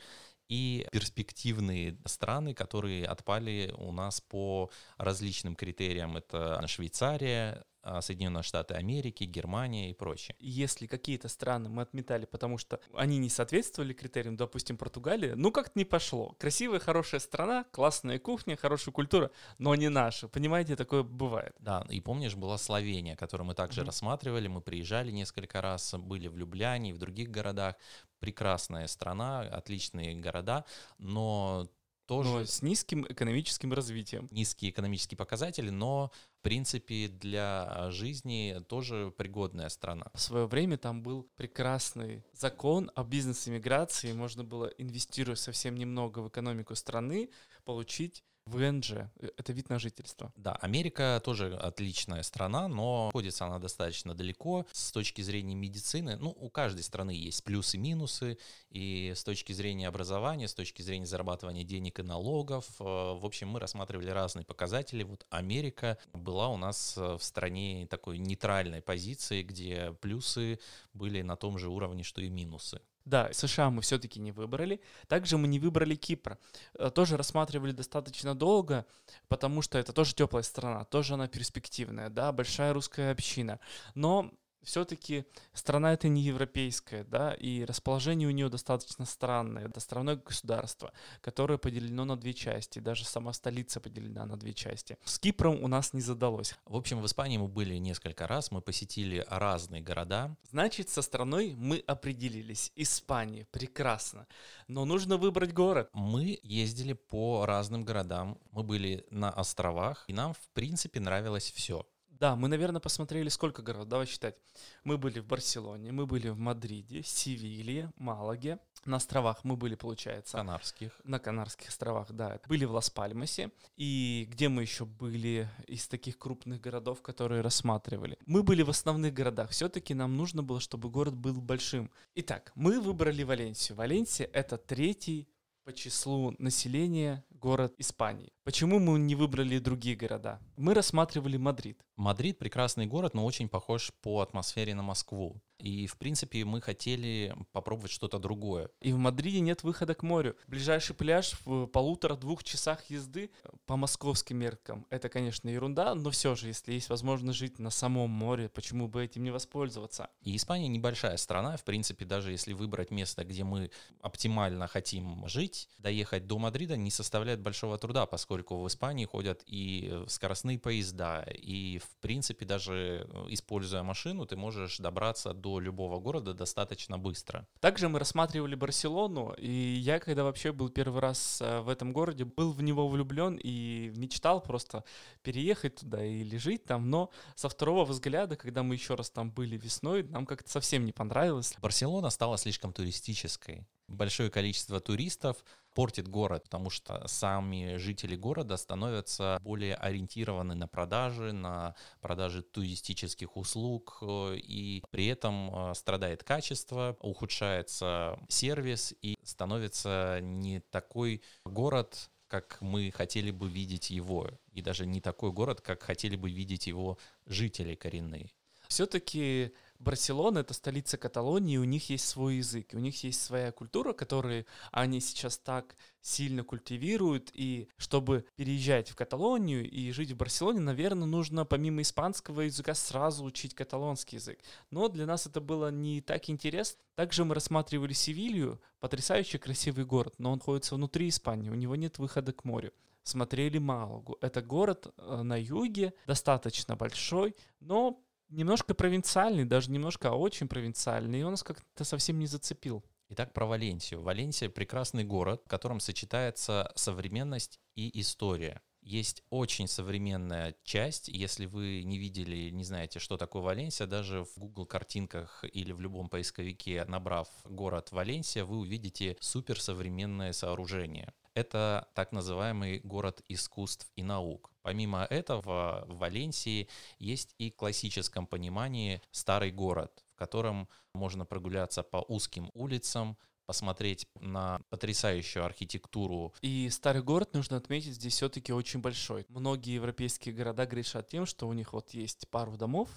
И 0.49 0.87
перспективные 0.93 1.97
страны, 2.05 2.55
которые 2.55 3.07
отпали 3.07 3.75
у 3.79 3.93
нас 3.93 4.21
по 4.21 4.71
различным 4.97 5.57
критериям. 5.57 6.17
Это 6.17 6.63
Швейцария, 6.67 7.65
а, 7.89 8.01
Соединенные 8.01 8.43
Штаты 8.43 8.75
Америки, 8.75 9.23
Германия 9.23 9.91
и 9.91 9.95
прочее. 9.95 10.35
Если 10.41 10.89
какие-то 10.89 11.29
страны 11.29 11.69
мы 11.69 11.83
отметали, 11.83 12.25
потому 12.25 12.59
что 12.59 12.81
они 12.93 13.19
не 13.19 13.29
соответствовали 13.29 13.93
критериям, 13.93 14.37
допустим, 14.37 14.77
Португалия, 14.77 15.37
ну 15.37 15.53
как-то 15.53 15.73
не 15.77 15.85
пошло. 15.85 16.35
Красивая, 16.41 16.81
хорошая 16.81 17.21
страна, 17.21 17.65
классная 17.71 18.19
кухня, 18.19 18.57
хорошая 18.57 18.93
культура, 18.93 19.31
но 19.59 19.73
не 19.77 19.89
наша. 19.89 20.27
Понимаете, 20.27 20.75
такое 20.75 21.05
бывает. 21.05 21.55
Да, 21.61 21.87
и 21.89 22.01
помнишь, 22.01 22.35
была 22.35 22.59
Словения, 22.59 23.15
которую 23.15 23.47
мы 23.47 23.55
также 23.55 23.83
mm-hmm. 23.83 23.87
рассматривали, 23.87 24.49
мы 24.49 24.61
приезжали 24.61 25.13
несколько 25.13 25.61
раз, 25.61 25.95
были 25.95 26.27
в 26.27 26.37
Любляне 26.37 26.91
и 26.91 26.93
в 26.93 26.99
других 26.99 27.31
городах. 27.31 27.77
Прекрасная 28.19 28.87
страна, 28.87 29.41
отличные 29.41 30.15
города, 30.15 30.65
но 30.99 31.69
тоже... 32.07 32.31
Но 32.31 32.45
с 32.45 32.63
низким 32.63 33.05
экономическим 33.09 33.73
развитием. 33.73 34.29
Низкие 34.31 34.71
экономические 34.71 35.19
показатели, 35.19 35.71
но, 35.71 36.11
в 36.39 36.43
принципе, 36.43 37.09
для 37.09 37.91
жизни 37.91 38.63
тоже 38.69 39.13
пригодная 39.17 39.69
страна. 39.69 40.07
В 40.15 40.21
свое 40.21 40.47
время 40.47 40.79
там 40.79 41.03
был 41.03 41.29
прекрасный 41.37 42.25
закон 42.33 42.91
о 42.95 43.05
бизнес-иммиграции. 43.05 44.13
Можно 44.13 44.45
было, 44.45 44.67
инвестируя 44.79 45.37
совсем 45.37 45.75
немного 45.77 46.21
в 46.21 46.29
экономику 46.29 46.75
страны, 46.75 47.31
получить 47.65 48.25
ВНЖ— 48.47 49.11
это 49.37 49.53
вид 49.53 49.69
на 49.69 49.79
жительство. 49.79 50.33
Да, 50.37 50.53
Америка 50.57 51.21
тоже 51.25 51.57
отличная 51.57 52.23
страна, 52.23 52.69
но 52.69 53.07
находится 53.07 53.47
она 53.47 53.59
достаточно 53.59 54.15
далеко 54.15 54.67
с 54.73 54.93
точки 54.93 55.21
зрения 55.23 55.55
медицины. 55.55 56.17
Ну, 56.17 56.31
у 56.31 56.49
каждой 56.49 56.83
страны 56.83 57.11
есть 57.11 57.43
плюсы 57.43 57.77
и 57.77 57.81
минусы, 57.81 58.39
и 58.71 59.13
с 59.17 59.25
точки 59.25 59.53
зрения 59.53 59.89
образования, 59.89 60.47
с 60.47 60.55
точки 60.55 60.83
зрения 60.83 61.07
зарабатывания 61.07 61.65
денег 61.65 61.99
и 61.99 62.03
налогов. 62.03 62.67
Э, 62.79 62.85
в 62.85 63.25
общем, 63.25 63.49
мы 63.49 63.59
рассматривали 63.59 64.11
разные 64.11 64.45
показатели. 64.45 65.03
Вот 65.03 65.27
Америка 65.31 65.99
была 66.13 66.49
у 66.49 66.57
нас 66.57 66.97
э, 66.97 67.17
в 67.19 67.23
стране 67.23 67.87
такой 67.91 68.19
нейтральной 68.19 68.81
позиции, 68.81 69.43
где 69.43 69.93
плюсы 70.01 70.61
были 70.95 71.23
на 71.23 71.37
том 71.37 71.59
же 71.59 71.69
уровне, 71.69 72.05
что 72.05 72.21
и 72.21 72.29
минусы. 72.29 72.81
Да, 73.07 73.33
США 73.33 73.71
мы 73.71 73.83
все-таки 73.83 74.19
не 74.19 74.33
выбрали. 74.33 74.81
Также 75.07 75.39
мы 75.39 75.47
не 75.47 75.61
выбрали 75.61 75.95
Кипр. 75.95 76.39
Э, 76.75 76.91
тоже 76.91 77.17
рассматривали 77.17 77.71
достаточно 77.71 78.35
долго, 78.35 78.85
потому 79.29 79.63
что 79.63 79.79
это 79.79 79.93
тоже 79.93 80.15
теплая 80.15 80.43
страна, 80.43 80.85
тоже 80.85 81.15
она 81.15 81.29
перспективная, 81.29 82.11
да, 82.11 82.33
большая 82.33 82.73
русская 82.73 83.13
община. 83.13 83.61
Но 83.95 84.33
все-таки 84.67 85.25
страна 85.55 85.93
это 85.93 86.09
не 86.09 86.23
европейская, 86.23 87.05
да, 87.05 87.33
и 87.33 87.65
расположение 87.65 88.29
у 88.29 88.33
нее 88.33 88.49
достаточно 88.49 89.07
странное. 89.07 89.69
Это 89.69 89.79
страной 89.81 90.17
государство, 90.17 90.93
которое 91.21 91.57
поделено 91.57 92.05
на 92.05 92.17
две 92.17 92.35
части, 92.35 92.81
даже 92.81 93.05
сама 93.05 93.33
столица 93.33 93.81
поделена 93.81 94.27
на 94.27 94.37
две 94.37 94.53
части. 94.53 94.99
С 95.05 95.19
Кипром 95.21 95.63
у 95.63 95.69
нас 95.69 95.93
не 95.93 96.01
задалось. 96.01 96.55
В 96.65 96.77
общем, 96.77 97.01
в 97.01 97.07
Испании 97.07 97.39
мы 97.39 97.47
были 97.47 97.77
несколько 97.77 98.27
раз, 98.27 98.51
мы 98.51 98.61
посетили 98.61 99.25
разные 99.29 99.83
города. 99.83 100.37
Значит, 100.51 100.89
со 100.89 101.01
страной 101.01 101.55
мы 101.57 101.79
определились. 101.87 102.73
Испания, 102.75 103.47
прекрасно. 103.53 104.27
Но 104.67 104.85
нужно 104.85 105.17
выбрать 105.17 105.53
город. 105.53 105.89
Мы 105.93 106.41
ездили 106.43 106.95
по 106.95 107.47
разным 107.47 107.85
городам, 107.85 108.39
мы 108.51 108.65
были 108.65 109.07
на 109.11 109.31
островах, 109.31 110.05
и 110.09 110.13
нам, 110.13 110.35
в 110.35 110.49
принципе, 110.55 110.99
нравилось 110.99 111.53
все. 111.53 111.87
Да, 112.19 112.35
мы, 112.35 112.49
наверное, 112.49 112.81
посмотрели 112.81 113.29
сколько 113.29 113.63
городов. 113.63 113.89
Давай 113.89 114.07
считать. 114.07 114.37
Мы 114.85 114.97
были 114.97 115.21
в 115.21 115.27
Барселоне, 115.27 115.93
мы 115.93 116.07
были 116.07 116.29
в 116.29 116.39
Мадриде, 116.39 117.03
Севилье, 117.03 117.93
Малаге. 117.97 118.59
На 118.87 118.97
островах 118.97 119.45
мы 119.45 119.57
были, 119.57 119.75
получается. 119.75 120.39
Канарских. 120.39 120.93
На 121.05 121.19
Канарских 121.19 121.69
островах, 121.69 122.13
да. 122.13 122.41
Были 122.49 122.65
в 122.65 122.73
Лас-Пальмасе. 122.73 123.51
И 123.77 124.27
где 124.31 124.49
мы 124.49 124.63
еще 124.63 124.85
были 124.85 125.49
из 125.67 125.89
таких 125.89 126.19
крупных 126.19 126.61
городов, 126.61 127.03
которые 127.03 127.43
рассматривали? 127.43 128.17
Мы 128.27 128.43
были 128.43 128.63
в 128.63 128.71
основных 128.71 129.13
городах. 129.13 129.51
Все-таки 129.51 129.93
нам 129.93 130.17
нужно 130.17 130.43
было, 130.43 130.61
чтобы 130.61 130.89
город 130.89 131.15
был 131.15 131.41
большим. 131.41 131.91
Итак, 132.15 132.53
мы 132.55 132.81
выбрали 132.81 133.25
Валенсию. 133.25 133.77
Валенсия— 133.77 134.31
это 134.33 134.57
третий 134.57 135.29
по 135.65 135.73
числу 135.73 136.35
населения 136.39 137.25
город 137.31 137.75
Испании. 137.79 138.33
Почему 138.47 138.79
мы 138.79 139.01
не 139.01 139.17
выбрали 139.17 139.59
другие 139.59 139.97
города? 139.97 140.39
Мы 140.57 140.73
рассматривали 140.73 141.37
Мадрид. 141.37 141.85
Мадрид 141.97 142.39
прекрасный 142.39 142.87
город, 142.87 143.13
но 143.13 143.25
очень 143.25 143.49
похож 143.49 143.91
по 144.03 144.21
атмосфере 144.21 144.73
на 144.73 144.83
Москву. 144.83 145.43
И, 145.59 145.87
в 145.87 145.97
принципе, 145.97 146.45
мы 146.45 146.61
хотели 146.61 147.35
попробовать 147.53 147.91
что-то 147.91 148.19
другое. 148.19 148.69
И 148.83 148.93
в 148.93 148.99
Мадриде 148.99 149.41
нет 149.41 149.63
выхода 149.63 149.95
к 149.95 150.03
морю. 150.03 150.37
Ближайший 150.47 150.95
пляж 150.95 151.35
в 151.45 151.67
полутора-двух 151.67 152.45
часах 152.45 152.85
езды 152.91 153.31
по 153.65 153.77
московским 153.77 154.37
меркам. 154.37 154.87
Это, 154.91 155.09
конечно, 155.09 155.49
ерунда, 155.49 155.95
но 155.95 156.11
все 156.11 156.35
же, 156.35 156.49
если 156.49 156.75
есть 156.75 156.91
возможность 156.91 157.39
жить 157.39 157.59
на 157.59 157.71
самом 157.71 158.11
море, 158.11 158.51
почему 158.51 158.87
бы 158.87 159.03
этим 159.03 159.25
не 159.25 159.31
воспользоваться? 159.31 160.11
И 160.21 160.37
Испания 160.37 160.69
небольшая 160.69 161.17
страна. 161.17 161.57
В 161.57 161.65
принципе, 161.65 162.05
даже 162.05 162.33
если 162.33 162.53
выбрать 162.53 162.91
место, 162.91 163.25
где 163.25 163.43
мы 163.43 163.71
оптимально 164.03 164.67
хотим 164.67 165.27
жить, 165.27 165.71
доехать 165.79 166.27
до 166.27 166.39
Мадрида 166.39 166.77
не 166.77 166.91
составляет 166.91 167.41
большого 167.41 167.79
труда, 167.79 168.05
поскольку 168.05 168.36
в 168.43 168.67
Испании 168.67 169.07
ходят 169.07 169.43
и 169.47 170.05
скоростные 170.07 170.59
поезда, 170.59 171.23
и, 171.23 171.79
в 171.79 171.97
принципе, 172.01 172.45
даже 172.45 173.07
э, 173.09 173.27
используя 173.29 173.83
машину, 173.83 174.27
ты 174.27 174.37
можешь 174.37 174.79
добраться 174.79 175.33
до 175.33 175.47
до 175.47 175.61
любого 175.61 176.01
города 176.01 176.35
достаточно 176.35 176.99
быстро. 176.99 177.47
Также 177.61 177.89
мы 177.89 178.01
рассматривали 178.01 178.57
Барселону, 178.57 179.33
и 179.39 179.51
я, 179.51 180.01
когда 180.01 180.25
вообще 180.25 180.51
был 180.51 180.71
первый 180.71 181.01
раз 181.01 181.41
э, 181.41 181.61
в 181.61 181.69
этом 181.69 181.93
городе, 181.93 182.25
был 182.25 182.51
в 182.51 182.63
него 182.63 182.89
влюблен 182.89 183.39
и 183.45 183.93
мечтал 183.97 184.43
просто 184.43 184.83
переехать 185.23 185.77
туда 185.77 186.05
или 186.05 186.37
жить 186.37 186.65
там, 186.65 186.91
но 186.91 187.11
со 187.37 187.49
второго 187.49 187.85
взгляда, 187.85 188.35
когда 188.37 188.65
мы 188.65 188.75
еще 188.75 188.97
раз 188.97 189.11
там 189.11 189.31
были 189.31 189.57
весной, 189.57 190.03
нам 190.03 190.27
как-то 190.27 190.51
совсем 190.51 190.85
не 190.85 190.93
понравилось. 190.93 191.55
Барселона 191.63 192.11
стала 192.11 192.37
слишком 192.39 192.73
туристической. 192.73 193.65
Большое 193.89 194.31
количество 194.31 194.81
туристов 194.81 195.45
портит 195.77 196.09
город, 196.09 196.45
потому 196.45 196.71
что 196.71 197.07
сами 197.07 197.77
жители 197.77 198.17
города 198.17 198.57
становятся 198.57 199.39
более 199.43 199.75
ориентированы 199.75 200.55
на 200.55 200.67
продажи, 200.67 201.33
на 201.33 201.75
продажи 202.01 202.43
туристических 202.43 203.37
услуг, 203.37 203.99
э, 204.01 204.37
и 204.39 204.83
при 204.91 205.07
этом 205.07 205.55
э, 205.55 205.75
страдает 205.75 206.25
качество, 206.25 206.97
ухудшается 207.01 208.19
сервис 208.29 208.95
и 209.03 209.17
становится 209.23 210.19
не 210.23 210.61
такой 210.61 211.23
город, 211.45 212.11
как 212.27 212.57
мы 212.61 212.91
хотели 212.91 213.31
бы 213.31 213.49
видеть 213.49 213.91
его, 213.91 214.31
и 214.51 214.63
даже 214.63 214.87
не 214.87 215.01
такой 215.01 215.31
город, 215.31 215.61
как 215.61 215.83
хотели 215.83 216.17
бы 216.17 216.31
видеть 216.31 216.67
его 216.67 216.99
жители 217.27 217.75
коренные. 217.75 218.31
Все-таки 218.69 219.53
Барселона— 219.79 220.39
это 220.41 220.55
столица 220.55 220.97
Каталонии, 220.97 221.57
у 221.57 221.65
них 221.65 221.91
есть 221.91 222.09
свой 222.09 222.37
язык, 222.37 222.71
у 222.73 222.79
них 222.79 223.03
есть 223.05 223.23
своя 223.23 223.53
культура, 223.53 223.93
которую 223.93 224.47
они 224.73 225.01
сейчас 225.01 225.39
так 225.39 225.77
сильно 226.01 226.45
культивируют, 226.45 227.31
и 227.33 227.69
чтобы 227.77 228.25
переезжать 228.37 228.91
в 228.91 228.97
Каталонию 228.97 229.69
и 229.69 229.91
жить 229.91 230.13
в 230.13 230.17
Барселоне, 230.17 230.61
наверное, 230.61 231.07
нужно 231.07 231.45
помимо 231.45 231.83
испанского 231.83 232.43
языка 232.43 232.75
сразу 232.75 233.25
учить 233.25 233.55
каталонский 233.55 234.19
язык. 234.19 234.39
Но 234.71 234.89
для 234.89 235.07
нас 235.07 235.27
это 235.27 235.41
было 235.41 235.71
не 235.71 236.01
так 236.01 236.31
интересно. 236.31 236.81
Также 236.95 237.25
мы 237.25 237.35
рассматривали 237.35 237.93
Севилью, 237.93 238.61
потрясающий 238.81 239.39
красивый 239.39 239.85
город, 239.85 240.15
но 240.19 240.33
он 240.33 240.39
находится 240.39 240.75
внутри 240.75 241.09
Испании, 241.09 241.51
у 241.51 241.55
него 241.55 241.77
нет 241.77 241.99
выхода 241.99 242.33
к 242.33 242.45
морю 242.45 242.73
смотрели 243.07 243.59
Малагу. 243.59 244.19
Это 244.21 244.43
город 244.43 244.93
э, 244.97 245.23
на 245.23 245.41
юге, 245.41 245.95
достаточно 246.07 246.77
большой, 246.77 247.37
но 247.61 248.03
немножко 248.29 248.75
провинциальный, 248.75 249.45
даже 249.45 249.71
немножко, 249.71 250.11
а 250.11 250.15
очень 250.15 250.49
провинциальный, 250.49 251.21
и 251.21 251.23
он 251.23 251.33
нас 251.33 251.43
как-то 251.43 251.85
совсем 251.85 252.19
не 252.19 252.27
зацепил. 252.27 252.85
Итак, 253.09 253.33
про 253.33 253.47
Валенсию. 253.47 254.03
Валенсия— 254.03 254.49
прекрасный 254.51 255.05
город, 255.05 255.43
в 255.45 255.49
котором 255.49 255.79
сочетается 255.79 256.73
современность 256.75 257.61
и 257.77 258.01
история. 258.01 258.61
Есть 258.83 259.23
очень 259.31 259.69
современная 259.69 260.57
часть. 260.65 261.09
Если 261.09 261.47
вы 261.47 261.83
не 261.85 261.99
видели, 261.99 262.51
не 262.51 262.65
знаете, 262.65 262.99
что 262.99 263.17
такое 263.17 263.43
Валенсия, 263.43 263.87
даже 263.87 264.25
в 264.25 264.39
Google 264.39 264.67
картинках 264.67 265.45
или 265.53 265.73
в 265.73 265.81
любом 265.81 266.09
поисковике, 266.09 266.85
набрав 266.85 267.29
город 267.45 267.91
Валенсия, 267.91 268.45
вы 268.45 268.59
увидите 268.59 269.17
суперсовременное 269.21 270.33
сооружение. 270.33 271.13
Это 271.37 271.87
так 271.95 272.13
называемый 272.13 272.81
город 272.83 273.21
искусств 273.29 273.87
и 273.95 274.03
наук. 274.03 274.51
Помимо 274.63 275.05
этого, 275.05 275.85
в 275.87 275.99
Валенсии 275.99 276.67
есть 276.99 277.35
и 277.37 277.51
в 277.51 277.57
классическом 277.57 278.27
понимании 278.27 279.03
старый 279.11 279.51
город, 279.51 280.03
в 280.15 280.17
котором 280.19 280.67
можно 280.95 281.27
прогуляться 281.27 281.83
по 281.83 281.99
узким 282.09 282.51
улицам, 282.55 283.19
посмотреть 283.45 284.07
на 284.19 284.63
потрясающую 284.71 285.45
архитектуру. 285.45 286.35
И 286.41 286.71
старый 286.71 287.03
город, 287.03 287.35
нужно 287.35 287.59
отметить, 287.59 287.97
здесь 287.97 288.15
все-таки 288.15 288.55
очень 288.55 288.81
большой. 288.81 289.27
Многие 289.29 289.75
европейские 289.75 290.35
города 290.35 290.65
грешат 290.65 291.09
тем, 291.09 291.27
что 291.27 291.47
у 291.49 291.53
них 291.53 291.75
вот 291.75 291.91
есть 291.91 292.31
пару 292.31 292.57
домов, 292.57 292.89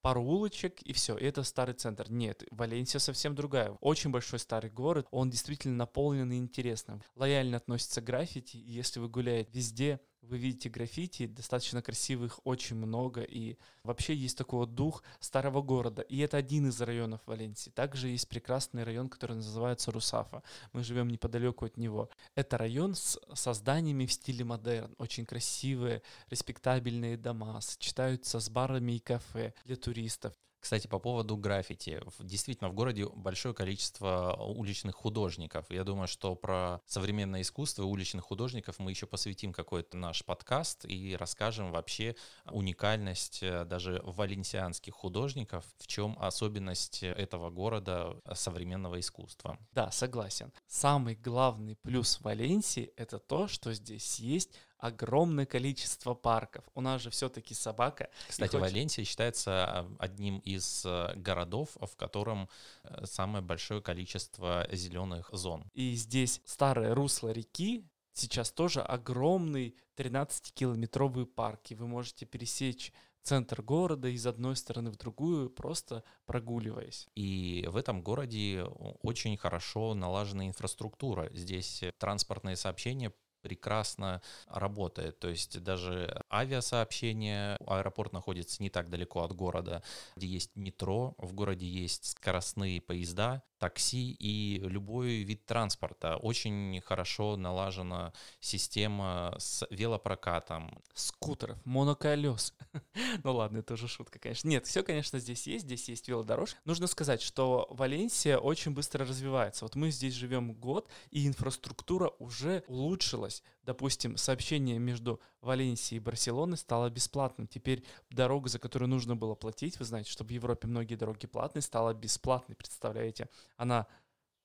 пару 0.00 0.22
улочек 0.22 0.80
и 0.82 0.92
все, 0.92 1.16
это 1.16 1.42
старый 1.42 1.74
центр. 1.74 2.10
Нет, 2.10 2.44
Валенсия 2.50 2.98
совсем 3.00 3.34
другая. 3.34 3.70
Очень 3.80 4.10
большой 4.10 4.38
старый 4.38 4.70
город, 4.70 5.06
он 5.10 5.30
действительно 5.30 5.76
наполнен 5.76 6.30
и 6.32 6.38
интересным. 6.38 7.02
Лояльно 7.14 7.56
относится 7.56 8.00
к 8.00 8.04
граффити, 8.04 8.56
и 8.56 8.70
если 8.72 9.00
вы 9.00 9.08
гуляете 9.08 9.50
везде, 9.52 10.00
вы 10.28 10.38
видите 10.38 10.68
граффити, 10.68 11.26
достаточно 11.26 11.82
красивых, 11.82 12.40
очень 12.44 12.76
много, 12.76 13.22
и 13.22 13.56
вообще 13.82 14.14
есть 14.14 14.36
такой 14.36 14.60
вот 14.60 14.74
дух 14.74 15.02
старого 15.20 15.62
города, 15.62 16.02
и 16.02 16.18
это 16.18 16.36
один 16.36 16.68
из 16.68 16.80
районов 16.80 17.20
Валенсии. 17.26 17.70
Также 17.70 18.08
есть 18.08 18.28
прекрасный 18.28 18.84
район, 18.84 19.08
который 19.08 19.36
называется 19.36 19.90
Русафа, 19.90 20.42
мы 20.72 20.82
живем 20.84 21.08
неподалеку 21.08 21.64
от 21.64 21.76
него. 21.76 22.10
Это 22.34 22.58
район 22.58 22.94
с 22.94 23.18
созданиями 23.34 24.06
в 24.06 24.12
стиле 24.12 24.44
модерн, 24.44 24.94
очень 24.98 25.24
красивые, 25.24 26.02
респектабельные 26.30 27.16
дома, 27.16 27.60
сочетаются 27.60 28.40
с 28.40 28.50
барами 28.50 28.92
и 28.92 28.98
кафе 28.98 29.54
для 29.64 29.76
туристов. 29.76 30.34
Кстати, 30.60 30.86
по 30.86 30.98
поводу 30.98 31.36
граффити. 31.36 32.00
Действительно, 32.18 32.70
в 32.70 32.74
городе 32.74 33.06
большое 33.06 33.54
количество 33.54 34.34
уличных 34.34 34.94
художников. 34.94 35.66
Я 35.70 35.84
думаю, 35.84 36.08
что 36.08 36.34
про 36.34 36.80
современное 36.86 37.42
искусство 37.42 37.82
и 37.82 37.86
уличных 37.86 38.24
художников 38.24 38.78
мы 38.78 38.90
еще 38.90 39.06
посвятим 39.06 39.52
какой-то 39.52 39.96
наш 39.96 40.24
подкаст 40.24 40.84
и 40.84 41.16
расскажем 41.16 41.70
вообще 41.70 42.16
уникальность 42.46 43.42
э, 43.42 43.64
даже 43.64 44.00
валенсианских 44.04 44.94
художников, 44.94 45.64
в 45.78 45.86
чем 45.86 46.16
особенность 46.20 47.02
этого 47.02 47.50
города 47.50 48.20
современного 48.32 48.98
искусства. 49.00 49.58
Да, 49.72 49.90
согласен. 49.90 50.52
Самый 50.66 51.14
главный 51.14 51.76
плюс 51.76 52.20
Валенсии— 52.20 52.92
это 52.96 53.18
то, 53.18 53.48
что 53.48 53.72
здесь 53.72 54.18
есть 54.18 54.58
огромное 54.78 55.46
количество 55.46 56.14
парков. 56.14 56.64
У 56.74 56.80
нас 56.80 57.02
же 57.02 57.10
все-таки 57.10 57.54
собака. 57.54 58.10
Кстати, 58.28 58.52
хочет... 58.52 58.60
Валенсия 58.62 59.04
считается 59.04 59.66
а, 59.66 59.90
одним 59.98 60.38
из 60.38 60.84
э, 60.86 61.14
городов, 61.16 61.76
в 61.80 61.96
котором 61.96 62.48
э, 62.84 63.04
самое 63.04 63.44
большое 63.44 63.82
количество 63.82 64.66
зеленых 64.70 65.30
зон. 65.32 65.64
И 65.74 65.94
здесь 65.94 66.40
старое 66.44 66.94
русло 66.94 67.30
реки, 67.30 67.84
сейчас 68.12 68.50
тоже 68.50 68.80
огромный 68.80 69.76
13-километровый 69.96 71.26
парк, 71.26 71.70
и 71.70 71.74
вы 71.74 71.86
можете 71.86 72.24
пересечь 72.24 72.92
центр 73.22 73.60
города 73.62 74.08
из 74.08 74.26
одной 74.26 74.56
стороны 74.56 74.90
в 74.90 74.96
другую, 74.96 75.50
просто 75.50 76.02
прогуливаясь. 76.24 77.08
И 77.14 77.66
в 77.68 77.76
этом 77.76 78.00
городе 78.00 78.64
очень 79.02 79.36
хорошо 79.36 79.92
налажена 79.94 80.46
инфраструктура. 80.46 81.28
Здесь 81.34 81.82
транспортные 81.98 82.56
сообщения 82.56 83.12
прекрасно 83.48 84.20
работает. 84.46 85.18
То 85.18 85.28
есть 85.28 85.62
даже 85.62 86.22
авиасообщение, 86.30 87.56
аэропорт 87.66 88.12
находится 88.12 88.62
не 88.62 88.68
так 88.68 88.90
далеко 88.90 89.22
от 89.22 89.32
города, 89.32 89.82
где 90.16 90.26
есть 90.26 90.50
метро, 90.54 91.14
в 91.16 91.32
городе 91.32 91.66
есть 91.66 92.04
скоростные 92.10 92.82
поезда, 92.82 93.42
такси 93.58 94.16
и 94.18 94.60
любой 94.60 95.22
вид 95.22 95.44
транспорта. 95.44 96.16
Очень 96.16 96.80
хорошо 96.84 97.36
налажена 97.36 98.12
система 98.40 99.34
с 99.38 99.66
велопрокатом. 99.70 100.82
Скутеров, 100.94 101.58
моноколес. 101.64 102.54
ну 103.24 103.34
ладно, 103.34 103.58
это 103.58 103.74
уже 103.74 103.88
шутка, 103.88 104.18
конечно. 104.18 104.48
Нет, 104.48 104.66
все, 104.66 104.82
конечно, 104.82 105.18
здесь 105.18 105.46
есть, 105.46 105.64
здесь 105.64 105.88
есть 105.88 106.08
велодорожка. 106.08 106.58
Нужно 106.64 106.86
сказать, 106.86 107.22
что 107.22 107.66
Валенсия 107.70 108.38
очень 108.38 108.72
быстро 108.72 109.04
развивается. 109.06 109.64
Вот 109.64 109.74
мы 109.74 109.90
здесь 109.90 110.14
живем 110.14 110.52
год, 110.54 110.88
и 111.10 111.26
инфраструктура 111.26 112.12
уже 112.18 112.62
улучшилась. 112.68 113.37
Допустим, 113.62 114.16
сообщение 114.16 114.78
между 114.78 115.20
Валенсией 115.40 115.98
и 115.98 116.02
Барселоной 116.02 116.56
стало 116.56 116.90
бесплатным. 116.90 117.46
Теперь 117.46 117.84
дорога, 118.10 118.48
за 118.48 118.58
которую 118.58 118.88
нужно 118.88 119.16
было 119.16 119.34
платить, 119.34 119.78
вы 119.78 119.84
знаете, 119.84 120.10
что 120.10 120.24
в 120.24 120.30
Европе 120.30 120.66
многие 120.68 120.94
дороги 120.94 121.26
платные, 121.26 121.62
стала 121.62 121.94
бесплатной, 121.94 122.56
представляете? 122.56 123.28
Она 123.56 123.86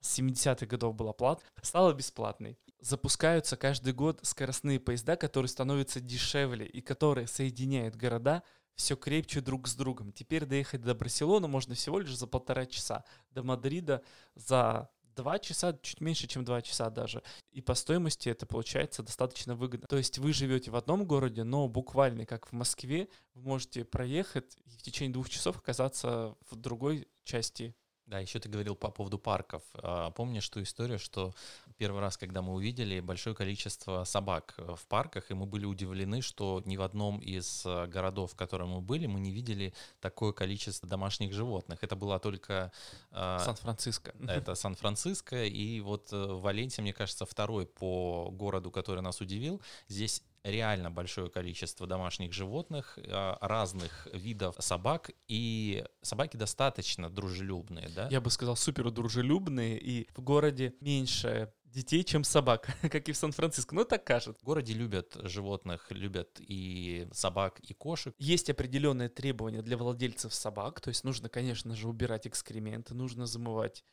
с 0.02 0.20
70-х 0.20 0.66
годов 0.66 0.96
была 0.96 1.14
платной, 1.14 1.50
стала 1.62 1.94
бесплатной. 1.94 2.58
Запускаются 2.80 3.56
каждый 3.56 3.94
год 3.94 4.20
скоростные 4.24 4.80
поезда, 4.80 5.16
которые 5.16 5.50
становятся 5.50 6.02
дешевле 6.02 6.66
и 6.66 6.82
которые 6.82 7.28
соединяют 7.28 7.96
города 7.96 8.44
все 8.76 8.96
крепче 8.96 9.40
друг 9.42 9.68
с 9.68 9.76
другом. 9.76 10.12
Теперь 10.12 10.46
доехать 10.46 10.82
до 10.82 10.96
Барселоны 10.96 11.48
можно 11.48 11.76
всего 11.76 12.00
лишь 12.00 12.18
за 12.18 12.28
полтора 12.28 12.66
часа, 12.66 13.04
до 13.32 13.44
Мадрида 13.44 14.04
за 14.36 14.90
два 15.16 15.40
часа, 15.40 15.78
чуть 15.82 16.02
меньше, 16.02 16.28
чем 16.28 16.44
два 16.44 16.62
часа 16.62 16.90
даже. 16.90 17.24
И 17.52 17.62
по 17.62 17.74
стоимости 17.74 18.30
это 18.30 18.46
получается 18.46 19.04
достаточно 19.04 19.56
выгодно. 19.56 19.88
То 19.88 19.98
есть 19.98 20.18
вы 20.18 20.34
живете 20.34 20.72
в 20.72 20.76
одном 20.76 21.06
городе, 21.06 21.44
но 21.44 21.68
буквально 21.68 22.26
как 22.26 22.48
в 22.48 22.52
Москве, 22.54 23.08
вы 23.34 23.42
можете 23.42 23.86
проехать 23.86 24.58
и 24.66 24.78
в 24.78 24.82
течение 24.82 25.14
двух 25.14 25.30
часов 25.30 25.58
оказаться 25.58 26.36
в 26.50 26.56
другой 26.56 27.08
части 27.24 27.76
да, 28.06 28.20
еще 28.20 28.40
ты 28.40 28.50
говорил 28.50 28.76
по 28.76 28.92
поводу 28.92 29.18
парков. 29.18 29.64
А, 29.76 30.12
помнишь 30.12 30.48
ту 30.50 30.62
историю, 30.62 31.00
что 31.00 31.34
первый 31.78 32.02
раз, 32.02 32.18
когда 32.18 32.42
мы 32.42 32.54
увидели 32.54 33.00
большое 33.00 33.36
количество 33.36 34.04
собак 34.04 34.56
э, 34.58 34.76
в 34.76 34.86
парках, 34.88 35.32
и 35.32 35.34
мы 35.34 35.46
были 35.46 35.66
удивлены, 35.66 36.22
что 36.22 36.62
ни 36.66 36.76
в 36.76 36.82
одном 36.82 37.20
из 37.20 37.66
э, 37.66 37.88
городов, 37.88 38.34
в 38.34 38.36
котором 38.36 38.70
мы 38.72 38.82
были, 38.82 39.08
мы 39.08 39.20
не 39.20 39.32
видели 39.32 39.74
такое 40.02 40.34
количество 40.34 40.88
домашних 40.88 41.34
животных. 41.34 41.84
Это 41.84 41.96
было 41.96 42.20
только... 42.20 42.72
А, 43.12 43.40
Сан-Франциско. 43.40 44.14
Это 44.28 44.56
Сан-Франциско, 44.56 45.46
и 45.46 45.80
вот 45.80 46.12
э, 46.12 46.18
Валенсия, 46.18 46.82
мне 46.82 46.94
кажется, 46.94 47.26
второй 47.26 47.66
по 47.66 48.30
городу, 48.32 48.70
который 48.70 49.02
нас 49.02 49.22
удивил. 49.22 49.62
Здесь 49.88 50.24
реально 50.44 50.92
большое 50.92 51.30
количество 51.30 51.88
домашних 51.88 52.34
животных, 52.34 52.98
а, 53.08 53.38
разных 53.42 54.08
видов 54.14 54.56
собак, 54.60 55.12
и 55.28 55.86
собаки 56.02 56.38
достаточно 56.38 57.10
дружелюбные, 57.10 57.90
да? 57.90 58.08
Я 58.10 58.22
бы 58.22 58.30
сказал, 58.30 58.56
супер 58.56 58.92
дружелюбные, 58.92 59.80
и 59.80 60.08
в 60.16 60.22
городе 60.22 60.74
меньше 60.82 61.54
детей, 61.66 62.04
чем 62.04 62.24
собак, 62.24 62.68
как 62.82 63.10
и 63.10 63.12
в 63.12 63.18
Сан-Франциско. 63.18 63.74
Ну, 63.76 63.86
так 63.86 64.04
кажется. 64.04 64.40
В 64.42 64.46
городе 64.46 64.74
любят 64.74 65.18
животных, 65.24 65.88
любят 65.90 66.40
и 66.40 67.08
собак, 67.12 67.60
и 67.62 67.74
кошек. 67.74 68.14
Есть 68.20 68.50
определенные 68.50 69.10
требования 69.10 69.62
для 69.62 69.78
владельцев 69.78 70.34
собак, 70.34 70.82
то 70.82 70.90
есть 70.90 71.04
нужно, 71.04 71.30
конечно 71.30 71.76
же, 71.76 71.88
убирать 71.88 72.28
экскременты, 72.28 72.94
нужно 72.94 73.26
замывать 73.26 73.84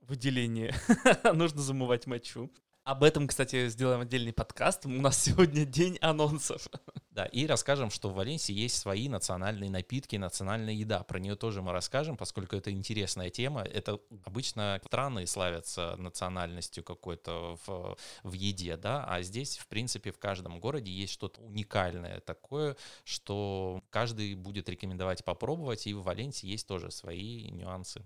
выделение, 0.00 0.74
нужно 1.34 1.60
замывать 1.62 2.06
мочу. 2.06 2.52
Об 2.86 3.02
этом, 3.02 3.26
кстати, 3.26 3.68
сделаем 3.68 4.02
отдельный 4.02 4.32
подкаст. 4.32 4.86
У 4.86 4.88
нас 4.88 5.20
сегодня 5.20 5.64
день 5.64 5.98
анонсов. 6.00 6.68
Да, 7.10 7.24
и 7.24 7.44
расскажем, 7.44 7.90
что 7.90 8.10
в 8.10 8.14
Валенсии 8.14 8.52
есть 8.52 8.78
свои 8.78 9.08
национальные 9.08 9.70
напитки, 9.70 10.14
национальная 10.14 10.74
еда. 10.74 11.02
Про 11.02 11.18
нее 11.18 11.34
тоже 11.34 11.62
мы 11.62 11.72
расскажем, 11.72 12.16
поскольку 12.16 12.54
это 12.54 12.70
интересная 12.70 13.28
тема. 13.28 13.62
Это 13.62 13.98
обычно 14.24 14.80
страны 14.84 15.26
славятся 15.26 15.96
национальностью 15.96 16.84
какой-то 16.84 17.58
в, 17.66 17.96
в 18.22 18.32
еде, 18.34 18.76
да, 18.76 19.04
а 19.04 19.20
здесь, 19.22 19.58
в 19.58 19.66
принципе, 19.66 20.12
в 20.12 20.20
каждом 20.20 20.60
городе 20.60 20.92
есть 20.92 21.12
что-то 21.12 21.40
уникальное 21.40 22.20
такое, 22.20 22.76
что 23.02 23.82
каждый 23.90 24.36
будет 24.36 24.68
рекомендовать 24.68 25.24
попробовать, 25.24 25.88
и 25.88 25.94
в 25.94 26.02
Валенсии 26.02 26.46
есть 26.46 26.68
тоже 26.68 26.92
свои 26.92 27.50
нюансы. 27.50 28.04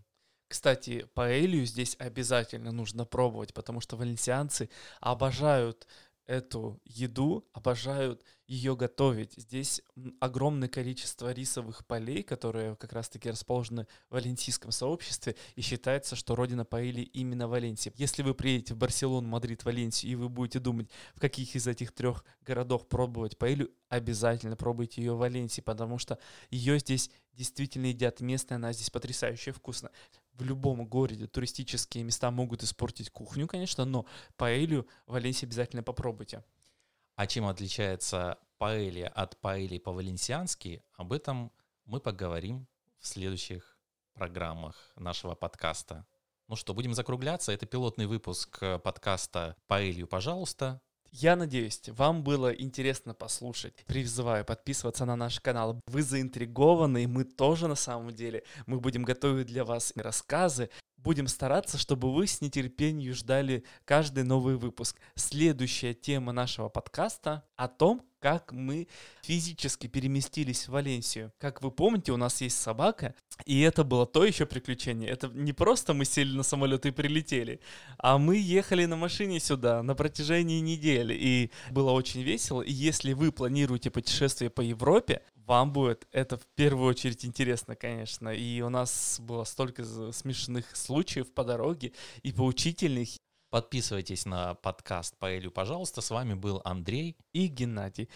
Кстати, 0.51 1.07
паэлью 1.15 1.65
здесь 1.65 1.95
обязательно 2.01 2.73
нужно 2.73 3.05
пробовать, 3.05 3.55
потому 3.55 3.81
что 3.81 3.97
валенсианцы 3.97 4.69
обожают 4.99 5.87
эту 6.27 6.81
еду, 6.85 7.49
обожают 7.53 8.25
ее 8.49 8.75
готовить. 8.75 9.35
Здесь 9.37 9.81
огромное 10.19 10.69
количество 10.69 11.33
рисовых 11.33 11.87
полей, 11.87 12.25
которые 12.25 12.75
как 12.75 12.93
раз-таки 12.93 13.31
расположены 13.31 13.87
в 14.09 14.15
валенсийском 14.15 14.73
сообществе, 14.73 15.37
и 15.55 15.61
считается, 15.61 16.17
что 16.17 16.35
родина 16.35 16.65
паэли 16.65 17.03
именно 17.03 17.47
Валенсия. 17.47 17.93
Если 17.95 18.23
вы 18.25 18.35
приедете 18.35 18.75
в 18.75 18.77
Барселону, 18.77 19.29
Мадрид, 19.29 19.65
Валенсию, 19.65 20.11
и 20.11 20.15
вы 20.17 20.29
будете 20.29 20.59
думать, 20.59 20.91
в 21.15 21.21
каких 21.21 21.55
из 21.55 21.69
этих 21.69 21.93
трех 21.93 22.25
городов 22.43 22.89
пробовать 22.89 23.39
паэлю, 23.39 23.71
обязательно 23.89 24.57
пробуйте 24.57 25.01
ее 25.01 25.15
в 25.15 25.19
Валенсии, 25.19 25.61
потому 25.61 25.99
что 25.99 26.19
ее 26.51 26.81
здесь 26.81 27.09
действительно 27.35 27.87
едят 27.87 28.21
местные, 28.21 28.57
она 28.57 28.73
здесь 28.73 28.91
потрясающе 28.91 29.53
вкусно 29.53 29.91
в 30.41 30.45
любом 30.45 30.87
городе 30.87 31.27
туристические 31.27 32.03
места 32.03 32.31
могут 32.31 32.63
испортить 32.63 33.11
кухню, 33.11 33.47
конечно, 33.47 33.85
но 33.85 34.07
паэлью 34.37 34.89
в 35.07 35.13
Валенсии 35.13 35.45
обязательно 35.45 35.83
попробуйте. 35.83 36.43
А 37.15 37.27
чем 37.27 37.47
отличается 37.47 38.39
паэлья 38.57 39.09
от 39.09 39.37
паэльи 39.41 39.79
по-валенсиански, 39.79 40.83
об 40.95 41.13
этом 41.13 41.53
мы 41.85 42.01
поговорим 42.01 42.67
в 42.99 43.07
следующих 43.07 43.79
программах 44.15 44.77
нашего 44.97 45.35
подкаста. 45.35 46.07
Ну 46.49 46.57
что, 46.57 46.75
будем 46.75 46.95
закругляться. 46.95 47.53
Это 47.53 47.67
пилотный 47.67 48.07
выпуск 48.07 48.59
подкаста 48.83 49.57
«Паэлью, 49.67 50.07
пожалуйста». 50.07 50.81
Я 51.13 51.35
надеюсь, 51.35 51.81
вам 51.89 52.23
было 52.23 52.51
интересно 52.51 53.15
послушать. 53.15 53.75
Призываю 53.87 54.45
подписываться 54.45 55.05
на 55.05 55.17
наш 55.17 55.41
канал. 55.41 55.81
Вы 55.89 56.03
заинтригованы, 56.03 57.03
и 57.03 57.07
мы 57.07 57.25
тоже 57.25 57.67
на 57.67 57.75
самом 57.75 58.15
деле. 58.15 58.45
Мы 58.67 58.79
будем 58.79 59.03
готовить 59.03 59.49
для 59.49 59.65
вас 59.65 59.93
рассказы. 59.97 60.71
Будем 60.97 61.27
стараться, 61.27 61.79
чтобы 61.79 62.15
вы 62.15 62.27
с 62.27 62.41
нетерпением 62.41 63.15
ждали 63.15 63.65
каждый 63.85 64.23
новый 64.23 64.57
выпуск. 64.57 65.01
Следующая 65.17 65.95
тема 65.95 66.31
нашего 66.33 66.69
подкаста 66.69 67.45
о 67.57 67.67
том, 67.67 68.07
как 68.21 68.53
мы 68.53 68.87
физически 69.23 69.87
переместились 69.87 70.69
в 70.69 70.73
Валенсию. 70.73 71.33
Как 71.39 71.63
вы 71.63 71.71
помните, 71.71 72.13
у 72.13 72.17
нас 72.17 72.41
есть 72.41 72.61
собака, 72.61 73.15
и 73.47 73.61
это 73.61 73.83
было 73.83 74.07
то 74.07 74.25
еще 74.25 74.47
приключение. 74.47 75.11
Это 75.11 75.29
не 75.29 75.53
просто 75.53 75.95
мы 75.95 76.05
сели 76.05 76.37
на 76.37 76.43
самолет 76.43 76.87
и 76.87 76.91
прилетели, 76.91 77.61
а 77.99 78.19
мы 78.19 78.37
ехали 78.37 78.85
на 78.85 78.97
машине 78.97 79.41
сюда 79.41 79.83
на 79.83 79.95
протяжении 79.95 80.61
недели, 80.61 81.15
и 81.15 81.51
было 81.71 81.91
очень 81.93 82.23
весело. 82.23 82.63
И 82.63 82.73
если 82.73 83.15
вы 83.15 83.33
планируете 83.33 83.91
путешествие 83.91 84.51
по 84.51 84.61
Европе, 84.61 85.23
вам 85.35 85.73
будет 85.73 86.07
это 86.13 86.37
в 86.37 86.47
первую 86.55 86.91
очередь 86.91 87.25
интересно, 87.25 87.75
конечно. 87.75 88.29
И 88.29 88.61
у 88.61 88.69
нас 88.69 89.19
было 89.21 89.45
столько 89.45 89.85
смешных 90.13 90.77
случаев 90.77 91.33
по 91.33 91.43
дороге 91.43 91.93
и 92.23 92.33
поучительных. 92.33 93.09
Подписывайтесь 93.51 94.27
на 94.27 94.55
подкаст 94.55 95.17
Паэлю, 95.19 95.51
пожалуйста. 95.51 96.01
С 96.01 96.11
вами 96.11 96.35
был 96.35 96.63
Андрей 96.65 97.17
и 97.33 97.49
Геннадий. 97.49 98.09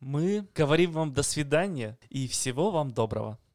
Мы 0.00 0.48
говорим 0.54 0.92
вам 0.92 1.12
до 1.12 1.22
свидания 1.22 1.98
и 2.08 2.26
всего 2.26 2.70
вам 2.70 2.90
доброго. 2.90 3.38